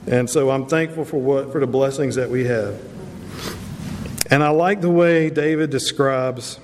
And 0.07 0.29
so 0.29 0.51
I'm 0.51 0.67
thankful 0.67 1.05
for 1.05 1.17
what 1.17 1.51
for 1.51 1.59
the 1.59 1.67
blessings 1.67 2.15
that 2.15 2.29
we 2.29 2.45
have. 2.45 2.79
And 4.29 4.43
I 4.43 4.49
like 4.49 4.81
the 4.81 4.89
way 4.89 5.29
David 5.29 5.69
describes 5.69 6.59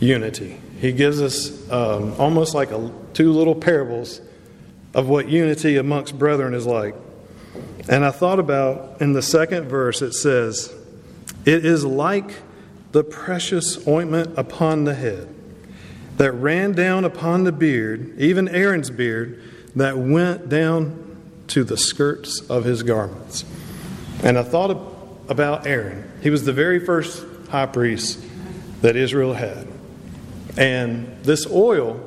unity. 0.00 0.60
He 0.80 0.92
gives 0.92 1.22
us 1.22 1.70
um, 1.70 2.14
almost 2.18 2.54
like 2.54 2.70
a, 2.70 2.92
two 3.14 3.32
little 3.32 3.54
parables 3.54 4.20
of 4.94 5.08
what 5.08 5.28
unity 5.28 5.76
amongst 5.76 6.18
brethren 6.18 6.54
is 6.54 6.66
like. 6.66 6.94
And 7.88 8.04
I 8.04 8.10
thought 8.10 8.38
about 8.38 9.00
in 9.00 9.12
the 9.12 9.22
second 9.22 9.68
verse, 9.68 10.02
it 10.02 10.12
says, 10.12 10.74
It 11.44 11.64
is 11.64 11.84
like 11.84 12.30
the 12.92 13.04
precious 13.04 13.86
ointment 13.86 14.36
upon 14.38 14.84
the 14.84 14.94
head 14.94 15.32
that 16.16 16.32
ran 16.32 16.72
down 16.72 17.04
upon 17.04 17.44
the 17.44 17.52
beard, 17.52 18.18
even 18.18 18.48
Aaron's 18.48 18.90
beard, 18.90 19.42
that 19.76 19.98
went 19.98 20.48
down 20.48 21.05
to 21.48 21.64
the 21.64 21.76
skirts 21.76 22.40
of 22.48 22.64
his 22.64 22.82
garments. 22.82 23.44
And 24.22 24.38
I 24.38 24.42
thought 24.42 24.70
about 25.28 25.66
Aaron. 25.66 26.10
He 26.22 26.30
was 26.30 26.44
the 26.44 26.52
very 26.52 26.80
first 26.80 27.24
high 27.50 27.66
priest 27.66 28.20
that 28.82 28.96
Israel 28.96 29.34
had. 29.34 29.68
And 30.56 31.22
this 31.22 31.46
oil, 31.50 32.00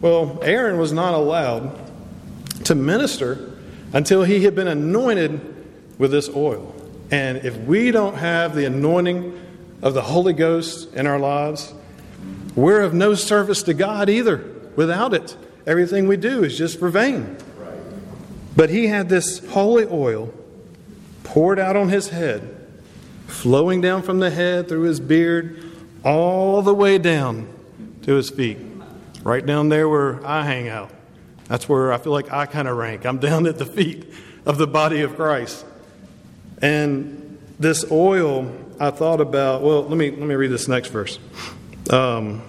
well, 0.00 0.38
Aaron 0.42 0.78
was 0.78 0.92
not 0.92 1.14
allowed 1.14 1.80
to 2.64 2.74
minister 2.74 3.58
until 3.92 4.24
he 4.24 4.44
had 4.44 4.54
been 4.54 4.68
anointed 4.68 5.40
with 5.98 6.10
this 6.10 6.28
oil. 6.28 6.74
And 7.10 7.38
if 7.38 7.56
we 7.58 7.90
don't 7.90 8.16
have 8.16 8.54
the 8.54 8.64
anointing 8.64 9.40
of 9.82 9.94
the 9.94 10.02
Holy 10.02 10.32
Ghost 10.32 10.92
in 10.94 11.06
our 11.06 11.18
lives, 11.18 11.72
we're 12.54 12.80
of 12.80 12.94
no 12.94 13.14
service 13.14 13.62
to 13.64 13.74
God 13.74 14.08
either 14.08 14.44
without 14.76 15.14
it. 15.14 15.36
Everything 15.66 16.08
we 16.08 16.16
do 16.16 16.44
is 16.44 16.56
just 16.56 16.78
for 16.78 16.88
vain. 16.88 17.36
But 18.56 18.70
he 18.70 18.86
had 18.86 19.08
this 19.08 19.44
holy 19.48 19.86
oil 19.86 20.32
poured 21.24 21.58
out 21.58 21.76
on 21.76 21.88
his 21.88 22.10
head, 22.10 22.56
flowing 23.26 23.80
down 23.80 24.02
from 24.02 24.20
the 24.20 24.30
head 24.30 24.68
through 24.68 24.82
his 24.82 25.00
beard, 25.00 25.62
all 26.04 26.62
the 26.62 26.74
way 26.74 26.98
down 26.98 27.48
to 28.02 28.14
his 28.14 28.30
feet, 28.30 28.58
right 29.22 29.44
down 29.44 29.70
there 29.70 29.88
where 29.88 30.24
I 30.26 30.44
hang 30.44 30.68
out. 30.68 30.90
That's 31.48 31.68
where 31.68 31.92
I 31.92 31.98
feel 31.98 32.12
like 32.12 32.32
I 32.32 32.46
kind 32.46 32.68
of 32.68 32.76
rank. 32.76 33.04
I'm 33.04 33.18
down 33.18 33.46
at 33.46 33.58
the 33.58 33.66
feet 33.66 34.06
of 34.46 34.58
the 34.58 34.66
body 34.66 35.00
of 35.00 35.16
Christ. 35.16 35.64
And 36.62 37.38
this 37.58 37.84
oil, 37.90 38.54
I 38.78 38.90
thought 38.90 39.20
about, 39.20 39.62
well, 39.62 39.82
let 39.82 39.96
me, 39.96 40.10
let 40.10 40.20
me 40.20 40.34
read 40.34 40.50
this 40.50 40.68
next 40.68 40.88
verse. 40.88 41.18
Um, 41.90 42.42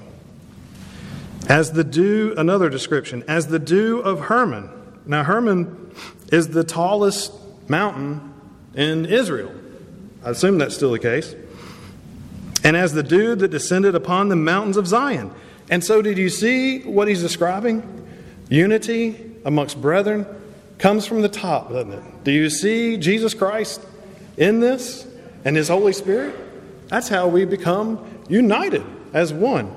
as 1.47 1.71
the 1.71 1.83
dew, 1.83 2.33
another 2.37 2.69
description, 2.69 3.23
as 3.27 3.47
the 3.47 3.59
dew 3.59 3.99
of 3.99 4.21
Hermon. 4.21 4.69
Now, 5.05 5.23
Hermon 5.23 5.84
is 6.31 6.49
the 6.49 6.63
tallest 6.63 7.33
mountain 7.67 8.33
in 8.73 9.05
Israel. 9.05 9.53
I 10.23 10.31
assume 10.31 10.57
that's 10.57 10.75
still 10.75 10.91
the 10.91 10.99
case. 10.99 11.35
And 12.63 12.75
as 12.75 12.93
the 12.93 13.03
dew 13.03 13.35
that 13.35 13.49
descended 13.49 13.95
upon 13.95 14.29
the 14.29 14.35
mountains 14.35 14.77
of 14.77 14.87
Zion. 14.87 15.31
And 15.69 15.83
so, 15.83 16.01
did 16.01 16.17
you 16.17 16.29
see 16.29 16.79
what 16.79 17.07
he's 17.07 17.21
describing? 17.21 18.07
Unity 18.49 19.31
amongst 19.45 19.81
brethren 19.81 20.25
comes 20.77 21.05
from 21.05 21.21
the 21.21 21.29
top, 21.29 21.69
doesn't 21.69 21.93
it? 21.93 22.23
Do 22.23 22.31
you 22.31 22.49
see 22.49 22.97
Jesus 22.97 23.33
Christ 23.33 23.81
in 24.37 24.59
this 24.59 25.07
and 25.43 25.55
His 25.55 25.67
Holy 25.67 25.93
Spirit? 25.93 26.35
That's 26.87 27.07
how 27.07 27.27
we 27.27 27.45
become 27.45 28.23
united 28.27 28.83
as 29.13 29.33
one. 29.33 29.75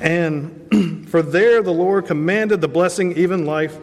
And 0.00 1.06
for 1.08 1.22
there 1.22 1.62
the 1.62 1.72
Lord 1.72 2.06
commanded 2.06 2.60
the 2.60 2.68
blessing, 2.68 3.16
even 3.16 3.44
life 3.44 3.76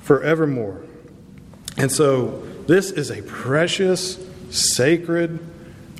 forevermore. 0.00 0.85
And 1.76 1.90
so 1.90 2.42
this 2.66 2.90
is 2.90 3.10
a 3.10 3.22
precious, 3.22 4.18
sacred 4.50 5.38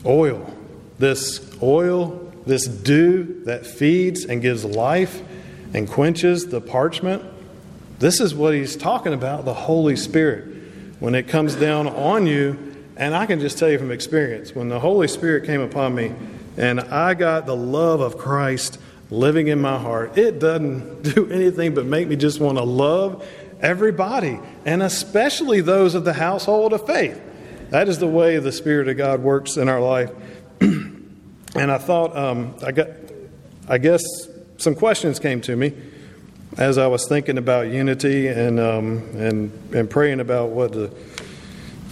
oil. 0.05 0.55
This 0.99 1.41
oil, 1.63 2.33
this 2.47 2.67
dew 2.67 3.43
that 3.45 3.67
feeds 3.67 4.25
and 4.25 4.41
gives 4.41 4.65
life 4.65 5.23
and 5.75 5.89
quenches 5.89 6.47
the 6.47 6.61
parchment 6.61 7.23
this 7.99 8.21
is 8.21 8.35
what 8.35 8.53
he's 8.53 8.77
talking 8.77 9.15
about 9.15 9.45
the 9.45 9.55
Holy 9.55 9.97
Spirit. 9.97 10.55
When 11.01 11.15
it 11.15 11.29
comes 11.29 11.55
down 11.55 11.89
on 11.89 12.27
you, 12.27 12.75
and 12.97 13.15
I 13.15 13.27
can 13.27 13.41
just 13.41 13.59
tell 13.59 13.71
you 13.71 13.79
from 13.79 13.91
experience, 13.91 14.55
when 14.55 14.69
the 14.69 14.81
Holy 14.81 15.09
Spirit 15.09 15.45
came 15.45 15.61
upon 15.61 15.95
me 15.95 16.13
and 16.57 16.81
I 16.81 17.15
got 17.15 17.47
the 17.47 17.57
love 17.57 18.01
of 18.01 18.19
Christ 18.19 18.79
living 19.11 19.49
in 19.49 19.61
my 19.61 19.79
heart, 19.79 20.19
it 20.19 20.39
doesn't 20.39 21.03
do 21.15 21.31
anything 21.31 21.75
but 21.75 21.87
make 21.87 22.09
me 22.09 22.17
just 22.17 22.41
want 22.41 22.59
to 22.59 22.65
love 22.65 23.27
everybody, 23.61 24.39
and 24.65 24.83
especially 24.83 25.61
those 25.61 25.95
of 25.95 26.05
the 26.05 26.13
household 26.13 26.73
of 26.73 26.87
faith. 26.87 27.21
That 27.71 27.89
is 27.89 27.99
the 27.99 28.07
way 28.07 28.39
the 28.39 28.53
Spirit 28.53 28.89
of 28.89 28.97
God 28.97 29.21
works 29.21 29.57
in 29.57 29.69
our 29.69 29.81
life. 29.81 30.11
and 30.61 31.11
I 31.57 31.79
thought, 31.79 32.17
um, 32.17 32.55
I 32.65 32.73
got, 32.73 32.89
I 33.69 33.79
guess 33.79 34.03
some 34.59 34.75
questions 34.75 35.19
came 35.19 35.41
to 35.43 35.57
me 35.57 35.73
as 36.59 36.79
I 36.79 36.87
was 36.87 37.07
thinking 37.07 37.39
about 37.39 37.69
unity 37.69 38.29
and 38.29 38.59
um, 38.59 38.99
and 39.15 39.53
and 39.75 39.91
praying 39.91 40.21
about 40.21 40.51
what 40.51 40.73
to 40.73 40.91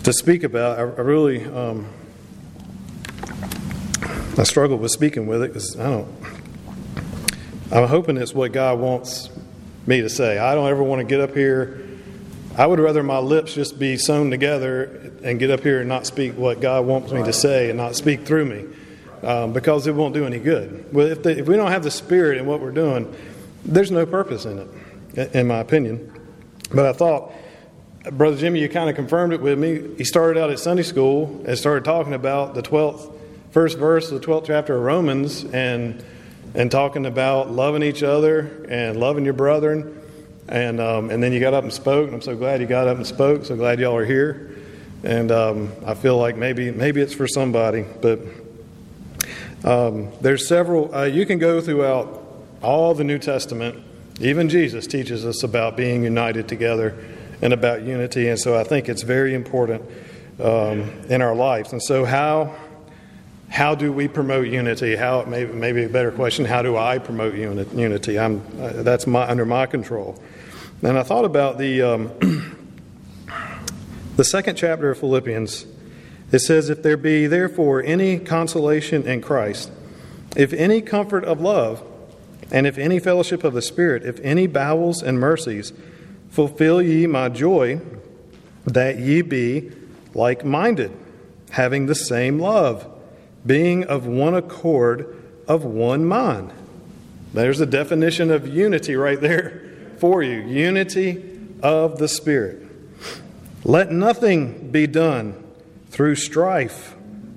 to 0.05 0.13
speak 0.13 0.43
about, 0.43 0.79
I, 0.79 0.83
I 0.83 1.01
really 1.01 1.45
um, 1.45 1.87
I 4.39 4.43
struggled 4.45 4.81
with 4.81 4.91
speaking 4.91 5.27
with 5.27 5.43
it 5.43 5.49
because 5.49 5.79
I 5.79 5.85
don't. 5.85 6.09
I'm 7.73 7.89
hoping 7.89 8.17
it's 8.17 8.35
what 8.35 8.53
God 8.53 8.79
wants 8.79 9.31
me 9.87 10.01
to 10.01 10.09
say. 10.09 10.39
I 10.39 10.55
don't 10.55 10.69
ever 10.69 10.83
want 10.83 11.01
to 11.01 11.05
get 11.05 11.21
up 11.21 11.35
here. 11.35 11.87
I 12.57 12.67
would 12.67 12.79
rather 12.79 13.03
my 13.03 13.19
lips 13.19 13.55
just 13.55 13.79
be 13.79 13.97
sewn 13.97 14.31
together 14.31 15.13
and 15.23 15.39
get 15.39 15.51
up 15.51 15.61
here 15.61 15.81
and 15.81 15.89
not 15.89 16.07
speak 16.07 16.37
what 16.37 16.61
God 16.61 16.87
wants 16.87 17.13
me 17.13 17.23
to 17.25 17.33
say 17.33 17.69
and 17.69 17.77
not 17.77 17.97
speak 17.97 18.25
through 18.25 18.45
me, 18.45 18.65
um, 19.27 19.53
because 19.53 19.87
it 19.87 19.95
won't 19.95 20.15
do 20.15 20.25
any 20.25 20.39
good. 20.39 20.93
Well, 20.93 21.09
if, 21.09 21.23
the, 21.23 21.39
if 21.39 21.49
we 21.49 21.57
don't 21.57 21.73
have 21.73 21.83
the 21.83 21.91
Spirit 21.91 22.39
in 22.39 22.47
what 22.47 22.61
we're 22.61 22.71
doing 22.71 23.13
there's 23.65 23.91
no 23.91 24.05
purpose 24.05 24.45
in 24.45 24.69
it, 25.15 25.35
in 25.35 25.47
my 25.47 25.59
opinion. 25.59 26.13
But 26.73 26.87
I 26.87 26.93
thought, 26.93 27.33
Brother 28.13 28.37
Jimmy, 28.37 28.61
you 28.61 28.69
kind 28.69 28.91
of 28.91 28.97
confirmed 28.97 29.33
it 29.33 29.41
with 29.41 29.59
me. 29.59 29.95
He 29.97 30.05
started 30.05 30.41
out 30.41 30.51
at 30.51 30.59
Sunday 30.59 30.83
school 30.83 31.43
and 31.47 31.57
started 31.57 31.85
talking 31.85 32.13
about 32.13 32.55
the 32.55 32.63
12th, 32.63 33.13
first 33.51 33.79
verse 33.79 34.11
of 34.11 34.21
the 34.21 34.27
12th 34.27 34.47
chapter 34.47 34.77
of 34.77 34.83
Romans 34.83 35.45
and, 35.45 36.05
and 36.55 36.71
talking 36.71 37.07
about 37.07 37.51
loving 37.51 37.83
each 37.83 38.03
other 38.03 38.67
and 38.69 38.99
loving 38.99 39.25
your 39.25 39.35
brethren. 39.35 40.01
And, 40.49 40.81
um, 40.81 41.11
and 41.11 41.23
then 41.23 41.33
you 41.33 41.41
got 41.41 41.55
up 41.55 41.65
and 41.65 41.73
spoke, 41.73 42.07
and 42.07 42.15
I'm 42.15 42.23
so 42.23 42.37
glad 42.37 42.61
you 42.61 42.67
got 42.67 42.87
up 42.87 42.97
and 42.97 43.07
spoke. 43.07 43.45
So 43.45 43.57
glad 43.57 43.81
y'all 43.81 43.97
are 43.97 44.05
here. 44.05 44.57
And 45.03 45.31
um, 45.33 45.73
I 45.85 45.95
feel 45.95 46.17
like 46.17 46.37
maybe, 46.37 46.71
maybe 46.71 47.01
it's 47.01 47.15
for 47.15 47.27
somebody. 47.27 47.85
But 48.01 48.21
um, 49.65 50.13
there's 50.21 50.47
several, 50.47 50.95
uh, 50.95 51.05
you 51.05 51.27
can 51.27 51.39
go 51.39 51.61
throughout 51.61 52.23
all 52.63 52.95
the 52.95 53.05
New 53.05 53.19
Testament, 53.19 53.83
even 54.21 54.49
Jesus 54.49 54.87
teaches 54.87 55.25
us 55.27 55.43
about 55.43 55.77
being 55.77 56.05
united 56.05 56.49
together 56.49 56.97
and 57.43 57.53
about 57.53 57.83
unity. 57.83 58.29
And 58.29 58.39
so 58.39 58.59
I 58.59 58.65
think 58.65 58.89
it's 58.89 59.03
very 59.03 59.35
important 59.35 59.83
um, 60.41 60.91
in 61.09 61.21
our 61.21 61.35
lives. 61.35 61.73
And 61.73 61.83
so, 61.83 62.05
how 62.05 62.55
how 63.55 63.77
do 63.77 63.93
we 63.93 64.09
promote 64.09 64.49
unity? 64.49 64.97
How 64.97 65.23
maybe, 65.23 65.53
maybe 65.53 65.85
a 65.85 65.89
better 65.89 66.11
question: 66.11 66.45
How 66.45 66.61
do 66.61 66.77
I 66.77 66.99
promote 66.99 67.37
uni- 67.37 67.65
unity? 67.73 68.19
I'm 68.19 68.45
uh, 68.61 68.83
that's 68.83 69.07
my 69.07 69.29
under 69.29 69.47
my 69.47 69.67
control. 69.67 70.21
And 70.83 70.99
I 70.99 71.05
thought 71.05 71.25
about 71.25 71.57
the 71.59 71.83
um, 71.83 72.57
the 74.17 74.25
second 74.25 74.57
chapter 74.57 74.91
of 74.91 74.99
Philippians. 74.99 75.67
It 76.33 76.41
says, 76.41 76.69
"If 76.69 76.83
there 76.83 76.97
be 76.97 77.29
therefore 77.29 77.81
any 77.81 78.19
consolation 78.19 79.07
in 79.07 79.21
Christ, 79.21 79.71
if 80.37 80.53
any 80.53 80.83
comfort 80.83 81.25
of 81.25 81.41
love." 81.41 81.83
And 82.51 82.67
if 82.67 82.77
any 82.77 82.99
fellowship 82.99 83.43
of 83.43 83.55
the 83.55 83.63
Spirit, 83.63 84.05
if 84.05 84.21
any 84.21 84.47
bowels 84.47 85.03
and 85.03 85.19
mercies, 85.19 85.73
fulfill 86.29 86.83
ye 86.83 87.07
my 87.07 87.31
joy, 87.31 87.81
that 88.67 88.99
ye 88.99 89.23
be 89.23 89.73
like 90.13 90.45
minded, 90.45 90.93
having 91.51 91.87
the 91.87 91.95
same 91.95 92.39
love, 92.39 92.94
being 93.47 93.85
of 93.85 94.07
one 94.07 94.35
accord, 94.35 95.23
of 95.47 95.65
one 95.65 96.05
mind. 96.05 96.53
There's 97.33 97.61
a 97.61 97.67
definition 97.67 98.31
of 98.31 98.47
unity 98.49 98.97
right 98.97 99.21
there 99.21 99.63
for 99.99 100.23
you 100.23 100.41
unity 100.41 101.23
of 101.63 101.99
the 101.99 102.09
Spirit. 102.09 102.63
Let 103.65 103.91
nothing 103.91 104.71
be 104.71 104.87
done 104.87 105.43
through 105.89 106.17
strife 106.17 106.95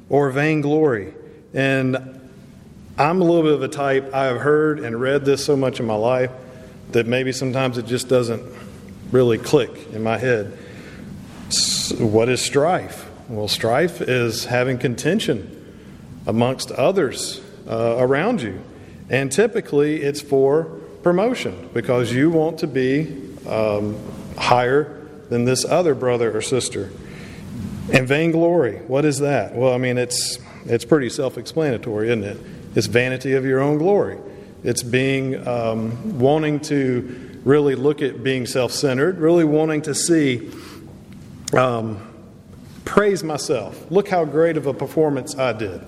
or 0.09 0.29
vainglory. 0.31 1.13
And 1.53 1.97
I'm 2.97 3.21
a 3.21 3.23
little 3.23 3.43
bit 3.43 3.53
of 3.53 3.63
a 3.63 3.67
type, 3.67 4.13
I 4.13 4.25
have 4.25 4.41
heard 4.41 4.79
and 4.79 4.99
read 4.99 5.25
this 5.25 5.45
so 5.45 5.55
much 5.55 5.79
in 5.79 5.85
my 5.85 5.95
life 5.95 6.31
that 6.91 7.05
maybe 7.05 7.31
sometimes 7.31 7.77
it 7.77 7.85
just 7.85 8.07
doesn't 8.07 8.43
really 9.11 9.37
click 9.37 9.93
in 9.93 10.03
my 10.03 10.17
head. 10.17 10.57
What 11.97 12.29
is 12.29 12.41
strife? 12.41 13.09
Well, 13.29 13.47
strife 13.47 14.01
is 14.01 14.45
having 14.45 14.77
contention 14.77 15.56
amongst 16.27 16.71
others 16.71 17.41
uh, 17.67 17.95
around 17.97 18.41
you. 18.41 18.61
And 19.09 19.31
typically 19.31 20.03
it's 20.03 20.21
for 20.21 20.65
promotion 21.01 21.69
because 21.73 22.13
you 22.13 22.29
want 22.29 22.59
to 22.59 22.67
be 22.67 23.31
um, 23.47 23.97
higher 24.37 25.07
than 25.29 25.45
this 25.45 25.65
other 25.65 25.95
brother 25.95 26.35
or 26.35 26.41
sister. 26.41 26.91
And 27.91 28.07
vainglory, 28.07 28.79
what 28.79 29.05
is 29.05 29.19
that? 29.19 29.55
Well, 29.55 29.73
I 29.73 29.77
mean, 29.77 29.97
it's, 29.97 30.37
it's 30.65 30.85
pretty 30.85 31.09
self 31.09 31.37
explanatory, 31.37 32.09
isn't 32.09 32.23
it? 32.23 32.37
It's 32.75 32.87
vanity 32.87 33.33
of 33.33 33.45
your 33.45 33.61
own 33.61 33.77
glory. 33.77 34.17
It's 34.63 34.83
being, 34.83 35.47
um, 35.47 36.19
wanting 36.19 36.59
to 36.61 37.39
really 37.45 37.75
look 37.75 38.01
at 38.01 38.23
being 38.23 38.45
self 38.45 38.73
centered, 38.73 39.19
really 39.19 39.45
wanting 39.45 39.83
to 39.83 39.95
see, 39.95 40.51
um, 41.53 42.05
praise 42.83 43.23
myself. 43.23 43.89
Look 43.89 44.09
how 44.09 44.25
great 44.25 44.57
of 44.57 44.67
a 44.67 44.73
performance 44.73 45.37
I 45.37 45.53
did, 45.53 45.81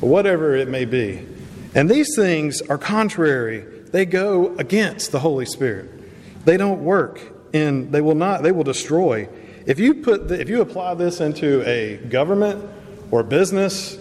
whatever 0.00 0.54
it 0.54 0.68
may 0.68 0.84
be. 0.84 1.26
And 1.74 1.90
these 1.90 2.14
things 2.14 2.62
are 2.62 2.78
contrary, 2.78 3.60
they 3.90 4.06
go 4.06 4.54
against 4.56 5.12
the 5.12 5.20
Holy 5.20 5.46
Spirit. 5.46 5.90
They 6.44 6.56
don't 6.56 6.84
work, 6.84 7.20
and 7.52 7.90
they 7.90 8.00
will 8.00 8.14
not, 8.14 8.42
they 8.42 8.52
will 8.52 8.64
destroy. 8.64 9.28
If 9.66 9.78
you, 9.78 9.94
put 9.94 10.28
the, 10.28 10.40
if 10.40 10.48
you 10.48 10.60
apply 10.60 10.94
this 10.94 11.20
into 11.20 11.66
a 11.68 11.96
government 11.96 12.64
or 13.10 13.22
business 13.22 13.98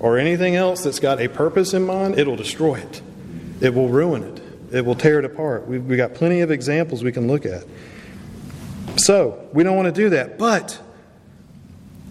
or 0.00 0.18
anything 0.18 0.56
else 0.56 0.82
that's 0.82 1.00
got 1.00 1.20
a 1.20 1.28
purpose 1.28 1.74
in 1.74 1.86
mind, 1.86 2.18
it'll 2.18 2.36
destroy 2.36 2.76
it. 2.76 3.02
It 3.60 3.74
will 3.74 3.88
ruin 3.88 4.24
it. 4.24 4.42
It 4.72 4.84
will 4.84 4.94
tear 4.94 5.18
it 5.18 5.24
apart. 5.24 5.66
We've, 5.68 5.84
we've 5.84 5.96
got 5.96 6.14
plenty 6.14 6.40
of 6.40 6.50
examples 6.50 7.04
we 7.04 7.12
can 7.12 7.28
look 7.28 7.46
at. 7.46 7.64
So, 8.96 9.48
we 9.52 9.62
don't 9.62 9.76
want 9.76 9.94
to 9.94 10.00
do 10.00 10.10
that. 10.10 10.38
But, 10.38 10.80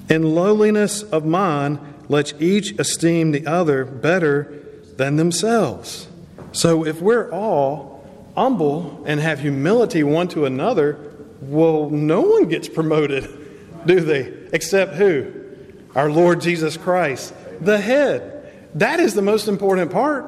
in 0.09 0.35
lowliness 0.35 1.03
of 1.03 1.25
mind, 1.25 1.79
let 2.07 2.39
each 2.41 2.77
esteem 2.79 3.31
the 3.31 3.45
other 3.47 3.85
better 3.85 4.61
than 4.97 5.15
themselves. 5.15 6.07
So, 6.51 6.85
if 6.85 7.01
we're 7.01 7.31
all 7.31 8.07
humble 8.35 9.03
and 9.05 9.19
have 9.19 9.39
humility 9.39 10.03
one 10.03 10.27
to 10.29 10.45
another, 10.45 10.97
well, 11.41 11.89
no 11.89 12.21
one 12.21 12.47
gets 12.47 12.67
promoted, 12.67 13.27
do 13.85 13.99
they? 13.99 14.33
Except 14.53 14.95
who? 14.95 15.31
Our 15.95 16.09
Lord 16.09 16.41
Jesus 16.41 16.77
Christ, 16.77 17.33
the 17.61 17.77
head. 17.77 18.31
That 18.75 18.99
is 18.99 19.13
the 19.13 19.21
most 19.21 19.47
important 19.47 19.91
part. 19.91 20.25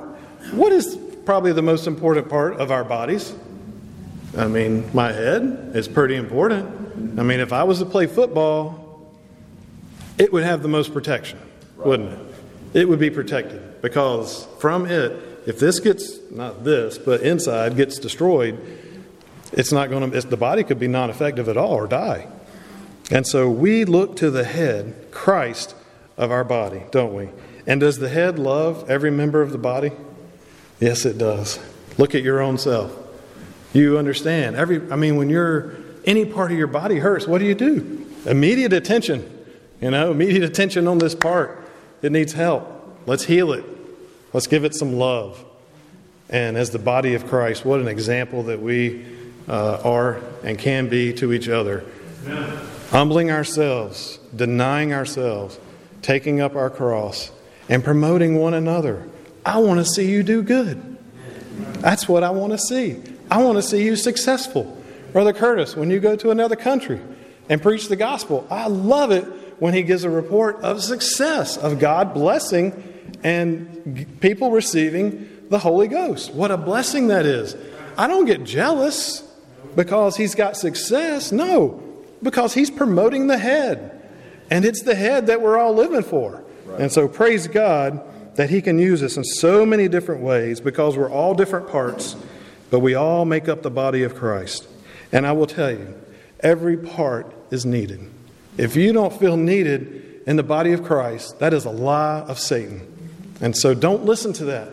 What 0.52 0.72
is 0.72 0.98
probably 1.26 1.52
the 1.52 1.62
most 1.62 1.88
important 1.88 2.30
part 2.30 2.56
of 2.58 2.72
our 2.72 2.86
bodies? 2.86 3.34
I 4.38 4.48
mean, 4.48 4.90
my 4.94 5.12
head 5.12 5.72
is 5.74 5.88
pretty 5.88 6.16
important. 6.16 7.20
I 7.20 7.24
mean, 7.24 7.40
if 7.40 7.52
I 7.52 7.64
was 7.64 7.80
to 7.80 7.86
play 7.86 8.06
football, 8.06 9.12
it 10.18 10.32
would 10.32 10.44
have 10.44 10.62
the 10.62 10.68
most 10.68 10.94
protection, 10.94 11.40
wouldn't 11.78 12.14
it? 12.14 12.20
It 12.74 12.90
would 12.90 13.00
be 13.00 13.10
protected 13.10 13.82
because 13.82 14.48
from 14.60 14.86
it, 14.86 15.12
if 15.46 15.60
this 15.60 15.80
gets, 15.80 16.20
not 16.32 16.64
this, 16.64 16.98
but 16.98 17.22
inside 17.22 17.76
gets 17.78 18.00
destroyed, 18.00 18.60
it's 19.54 19.72
not 19.72 19.90
going 19.90 20.12
to, 20.12 20.22
the 20.22 20.38
body 20.38 20.64
could 20.64 20.80
be 20.80 20.88
non 20.88 21.10
effective 21.10 21.48
at 21.48 21.58
all 21.58 21.74
or 21.74 21.88
die. 21.88 22.28
And 23.10 23.26
so 23.26 23.50
we 23.50 23.86
look 23.86 24.18
to 24.18 24.30
the 24.30 24.44
head, 24.44 25.08
Christ, 25.12 25.76
of 26.18 26.32
our 26.32 26.44
body, 26.44 26.84
don't 26.92 27.14
we? 27.14 27.30
And 27.66 27.80
does 27.80 28.00
the 28.00 28.10
head 28.10 28.40
love 28.40 28.90
every 28.90 29.12
member 29.12 29.42
of 29.42 29.52
the 29.52 29.58
body? 29.58 29.92
Yes, 30.80 31.06
it 31.06 31.18
does. 31.18 31.60
Look 31.98 32.16
at 32.16 32.24
your 32.24 32.42
own 32.42 32.58
self. 32.58 32.96
You 33.74 33.98
understand. 33.98 34.56
Every 34.56 34.82
I 34.92 34.96
mean 34.96 35.18
when 35.18 35.30
you're 35.30 35.76
any 36.06 36.26
part 36.26 36.52
of 36.52 36.58
your 36.58 36.68
body 36.68 36.98
hurts, 36.98 37.28
what 37.28 37.40
do 37.40 37.46
you 37.46 37.56
do? 37.56 38.06
Immediate 38.26 38.74
attention. 38.74 39.34
You 39.82 39.92
know, 39.92 40.12
immediate 40.12 40.44
attention 40.44 40.88
on 40.88 40.98
this 40.98 41.14
part. 41.14 41.57
It 42.02 42.12
needs 42.12 42.34
help. 42.34 42.74
Let's 43.06 43.24
heal 43.24 43.54
it. 43.54 43.66
Let's 44.34 44.48
give 44.48 44.64
it 44.66 44.76
some 44.76 44.94
love. 44.94 45.44
And 46.30 46.58
as 46.58 46.72
the 46.72 46.80
body 46.80 47.14
of 47.14 47.28
Christ, 47.28 47.66
what 47.66 47.80
an 47.80 47.88
example 47.88 48.44
that 48.44 48.62
we 48.62 49.06
uh, 49.48 49.82
are 49.84 50.22
and 50.44 50.60
can 50.60 50.90
be 50.90 51.14
to 51.14 51.32
each 51.32 51.48
other. 51.48 51.86
Amen. 52.26 52.60
Humbling 52.90 53.32
ourselves, 53.32 54.20
denying 54.36 54.94
ourselves, 54.94 55.60
taking 56.02 56.42
up 56.42 56.56
our 56.56 56.70
cross, 56.70 57.32
and 57.70 57.84
promoting 57.84 58.36
one 58.36 58.54
another. 58.54 59.08
I 59.46 59.60
want 59.60 59.80
to 59.80 59.86
see 59.86 60.10
you 60.10 60.24
do 60.24 60.42
good. 60.42 60.98
That's 61.80 62.08
what 62.08 62.24
I 62.24 62.30
want 62.30 62.52
to 62.54 62.58
see. 62.58 63.02
I 63.32 63.44
want 63.44 63.58
to 63.58 63.62
see 63.62 63.84
you 63.84 63.96
successful. 63.96 64.78
Brother 65.14 65.34
Curtis, 65.34 65.76
when 65.76 65.90
you 65.90 66.00
go 66.00 66.16
to 66.18 66.32
another 66.32 66.56
country 66.56 67.00
and 67.50 67.62
preach 67.62 67.88
the 67.88 67.96
gospel, 67.96 68.46
I 68.50 68.68
love 68.68 69.12
it 69.12 69.26
when 69.60 69.74
he 69.74 69.84
gives 69.84 70.04
a 70.04 70.10
report 70.10 70.58
of 70.62 70.82
success, 70.84 71.58
of 71.58 71.80
God 71.80 72.14
blessing 72.14 72.84
and 73.24 74.20
people 74.22 74.52
receiving 74.52 75.48
the 75.50 75.60
Holy 75.60 75.88
Ghost. 75.88 76.34
What 76.34 76.52
a 76.52 76.58
blessing 76.58 77.08
that 77.08 77.26
is. 77.26 77.56
I 77.98 78.08
don't 78.08 78.26
get 78.26 78.44
jealous 78.44 79.22
because 79.76 80.16
he's 80.16 80.36
got 80.36 80.58
success. 80.58 81.32
No, 81.32 81.84
because 82.22 82.54
he's 82.54 82.70
promoting 82.70 83.28
the 83.28 83.38
head. 83.38 83.94
And 84.50 84.66
it's 84.66 84.82
the 84.84 84.96
head 84.96 85.28
that 85.28 85.42
we're 85.42 85.58
all 85.58 85.74
living 85.74 86.04
for. 86.04 86.44
Right. 86.66 86.82
And 86.82 86.92
so 86.92 87.08
praise 87.08 87.48
God 87.48 88.02
that 88.36 88.50
he 88.50 88.62
can 88.62 88.78
use 88.78 89.02
us 89.02 89.18
in 89.18 89.24
so 89.24 89.66
many 89.66 89.88
different 89.88 90.22
ways 90.22 90.62
because 90.62 90.96
we're 90.96 91.12
all 91.12 91.34
different 91.34 91.68
parts, 91.70 92.16
but 92.70 92.80
we 92.80 92.94
all 92.94 93.26
make 93.26 93.50
up 93.50 93.64
the 93.64 93.72
body 93.72 94.04
of 94.04 94.16
Christ. 94.16 94.68
And 95.12 95.26
I 95.26 95.32
will 95.32 95.48
tell 95.48 95.72
you, 95.72 95.96
every 96.42 96.78
part 96.78 97.34
is 97.50 97.66
needed. 97.66 98.12
If 98.58 98.76
you 98.76 98.92
don't 98.92 99.14
feel 99.14 99.38
needed 99.38 100.24
in 100.26 100.36
the 100.36 100.44
body 100.44 100.74
of 100.74 100.84
Christ, 100.84 101.40
that 101.40 101.54
is 101.54 101.66
a 101.66 101.70
lie 101.70 102.22
of 102.22 102.40
Satan. 102.40 102.82
And 103.40 103.56
so 103.56 103.74
don't 103.74 104.06
listen 104.06 104.34
to 104.34 104.46
that. 104.46 104.70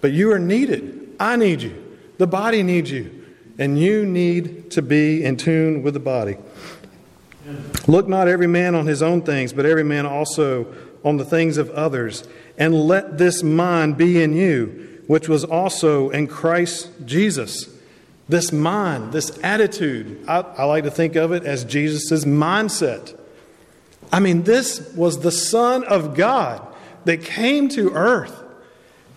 But 0.00 0.12
you 0.12 0.30
are 0.32 0.38
needed. 0.38 1.16
I 1.18 1.36
need 1.36 1.62
you. 1.62 1.98
The 2.18 2.26
body 2.26 2.62
needs 2.62 2.90
you. 2.90 3.24
And 3.58 3.78
you 3.78 4.04
need 4.04 4.70
to 4.72 4.82
be 4.82 5.24
in 5.24 5.36
tune 5.36 5.82
with 5.82 5.94
the 5.94 6.00
body. 6.00 6.36
Look 7.86 8.08
not 8.08 8.28
every 8.28 8.46
man 8.46 8.74
on 8.74 8.86
his 8.86 9.02
own 9.02 9.22
things, 9.22 9.52
but 9.52 9.66
every 9.66 9.84
man 9.84 10.06
also 10.06 10.66
on 11.04 11.16
the 11.18 11.24
things 11.24 11.56
of 11.56 11.70
others. 11.70 12.26
And 12.58 12.74
let 12.74 13.18
this 13.18 13.42
mind 13.42 13.96
be 13.96 14.22
in 14.22 14.34
you, 14.34 15.02
which 15.06 15.28
was 15.28 15.44
also 15.44 16.10
in 16.10 16.26
Christ 16.26 16.90
Jesus. 17.04 17.68
This 18.28 18.52
mind, 18.52 19.12
this 19.12 19.38
attitude, 19.42 20.24
I, 20.26 20.40
I 20.40 20.64
like 20.64 20.84
to 20.84 20.90
think 20.90 21.14
of 21.16 21.32
it 21.32 21.44
as 21.44 21.64
Jesus' 21.64 22.24
mindset. 22.24 23.18
I 24.12 24.20
mean, 24.20 24.44
this 24.44 24.92
was 24.94 25.20
the 25.20 25.30
Son 25.30 25.84
of 25.84 26.14
God 26.14 26.66
that 27.04 27.22
came 27.22 27.68
to 27.70 27.90
earth. 27.90 28.42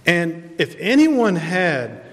And 0.06 0.56
if 0.58 0.76
anyone 0.80 1.36
had 1.36 2.04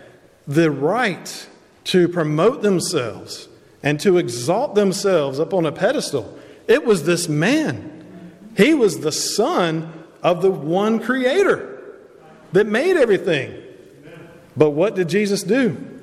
the 0.46 0.70
right 0.70 1.48
to 1.84 2.08
promote 2.08 2.62
themselves 2.62 3.48
and 3.82 4.00
to 4.00 4.18
exalt 4.18 4.74
themselves 4.74 5.38
up 5.38 5.54
on 5.54 5.66
a 5.66 5.72
pedestal, 5.72 6.38
it 6.66 6.84
was 6.84 7.04
this 7.04 7.28
man. 7.28 7.90
He 8.56 8.74
was 8.74 9.00
the 9.00 9.12
son 9.12 9.92
of 10.22 10.42
the 10.42 10.50
one 10.50 11.00
creator 11.00 11.82
that 12.52 12.66
made 12.66 12.96
everything. 12.96 13.62
But 14.56 14.70
what 14.70 14.94
did 14.94 15.08
Jesus 15.08 15.42
do? 15.42 15.93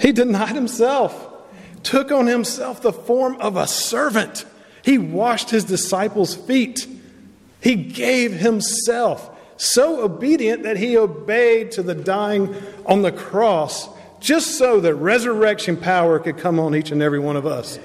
He 0.00 0.12
denied 0.12 0.54
himself, 0.54 1.28
took 1.82 2.10
on 2.12 2.26
himself 2.26 2.82
the 2.82 2.92
form 2.92 3.36
of 3.40 3.56
a 3.56 3.66
servant. 3.66 4.44
He 4.82 4.98
washed 4.98 5.50
his 5.50 5.64
disciples' 5.64 6.34
feet. 6.34 6.86
He 7.60 7.74
gave 7.74 8.32
himself 8.32 9.30
so 9.56 10.02
obedient 10.02 10.64
that 10.64 10.76
he 10.76 10.96
obeyed 10.96 11.72
to 11.72 11.82
the 11.82 11.94
dying 11.94 12.54
on 12.84 13.02
the 13.02 13.12
cross 13.12 13.88
just 14.20 14.58
so 14.58 14.80
that 14.80 14.94
resurrection 14.94 15.76
power 15.76 16.18
could 16.18 16.38
come 16.38 16.58
on 16.58 16.74
each 16.74 16.90
and 16.90 17.02
every 17.02 17.18
one 17.18 17.36
of 17.36 17.46
us. 17.46 17.78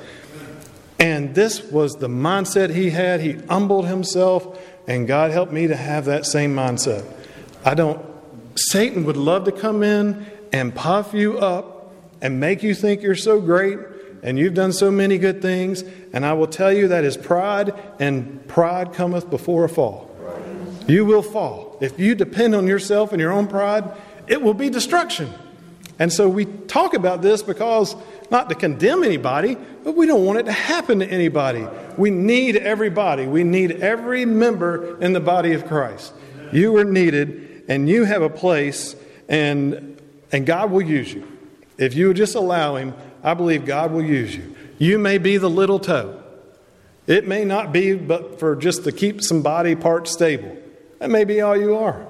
And 1.00 1.34
this 1.34 1.63
was 1.63 1.94
the 1.94 2.08
mindset 2.08 2.74
he 2.74 2.91
had. 2.91 3.22
He 3.22 3.34
humbled 3.34 3.88
himself, 3.88 4.60
and 4.88 5.08
God 5.08 5.32
helped 5.32 5.52
me 5.52 5.67
to 5.67 5.76
have 5.76 6.06
that 6.06 6.26
same 6.26 6.56
mindset. 6.56 7.06
I 7.65 7.74
don't, 7.74 8.00
Satan 8.56 9.04
would 9.06 9.17
love 9.17 9.46
to 9.46 9.52
come 9.52 9.82
in 9.84 10.26
and 10.52 10.74
puff 10.74 11.14
you 11.14 11.38
up 11.40 11.94
and 12.22 12.40
make 12.40 12.64
you 12.64 12.74
think 12.76 13.02
you're 13.02 13.16
so 13.16 13.40
great 13.42 13.80
and 14.24 14.38
you've 14.38 14.54
done 14.54 14.74
so 14.74 14.92
many 14.92 15.18
good 15.18 15.42
things. 15.42 15.84
And 16.14 16.26
I 16.26 16.34
will 16.34 16.48
tell 16.48 16.72
you 16.72 16.90
that 16.90 17.04
is 17.04 17.18
pride, 17.18 17.74
and 18.00 18.48
pride 18.48 18.94
cometh 18.94 19.30
before 19.30 19.64
a 19.64 19.70
fall. 19.70 20.10
You 20.88 21.06
will 21.06 21.22
fall. 21.22 21.78
If 21.82 22.00
you 22.00 22.16
depend 22.16 22.54
on 22.56 22.68
yourself 22.68 23.12
and 23.12 23.22
your 23.22 23.32
own 23.32 23.48
pride, 23.48 23.90
it 24.28 24.42
will 24.42 24.54
be 24.54 24.70
destruction. 24.70 25.34
And 26.00 26.12
so 26.12 26.28
we 26.28 26.46
talk 26.46 26.94
about 26.94 27.22
this 27.22 27.44
because 27.44 27.96
not 28.30 28.50
to 28.50 28.56
condemn 28.56 29.04
anybody, 29.04 29.56
but 29.84 29.96
we 29.96 30.06
don't 30.08 30.26
want 30.26 30.40
it 30.40 30.44
to 30.44 30.52
happen 30.52 31.00
to 31.00 31.06
anybody. 31.06 31.68
We 31.98 32.10
need 32.10 32.56
everybody. 32.56 33.28
We 33.28 33.44
need 33.44 33.72
every 33.72 34.26
member 34.26 35.00
in 35.00 35.14
the 35.14 35.20
body 35.20 35.54
of 35.54 35.68
Christ. 35.68 36.14
You 36.52 36.76
are 36.78 36.84
needed 36.84 37.66
and 37.68 37.88
you 37.88 38.06
have 38.06 38.22
a 38.22 38.30
place 38.30 38.96
and 39.30 40.01
and 40.32 40.46
God 40.46 40.72
will 40.72 40.82
use 40.82 41.13
you. 41.13 41.28
If 41.78 41.94
you 41.96 42.13
just 42.13 42.36
allow 42.36 42.76
him, 42.76 42.94
I 43.24 43.34
believe 43.34 43.65
God 43.65 43.91
will 43.91 44.04
use 44.04 44.36
you. 44.36 44.56
You 44.78 44.98
may 44.98 45.17
be 45.17 45.38
the 45.38 45.50
little 45.50 45.80
toe. 45.80 46.22
It 47.08 47.28
may 47.28 47.44
not 47.44 47.72
be 47.72 47.94
but 47.94 48.39
for 48.39 48.56
just 48.56 48.84
to 48.86 48.91
keep 48.91 49.22
some 49.22 49.41
body 49.41 49.76
parts 49.76 50.12
stable. 50.12 50.58
That 51.00 51.10
may 51.10 51.24
be 51.24 51.41
all 51.41 51.58
you 51.58 51.76
are. 51.76 52.08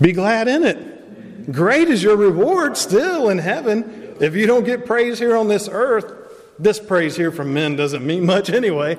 Be 0.00 0.12
glad 0.12 0.48
in 0.48 0.64
it. 0.64 1.52
Great 1.52 1.88
is 1.88 2.02
your 2.02 2.16
reward 2.16 2.76
still 2.76 3.30
in 3.30 3.38
heaven. 3.38 4.16
If 4.20 4.34
you 4.36 4.46
don't 4.46 4.64
get 4.64 4.84
praise 4.84 5.18
here 5.18 5.36
on 5.36 5.48
this 5.48 5.68
earth, 5.70 6.12
this 6.58 6.78
praise 6.80 7.16
here 7.16 7.30
from 7.30 7.54
men 7.54 7.76
doesn't 7.76 8.04
mean 8.04 8.26
much 8.26 8.50
anyway. 8.50 8.96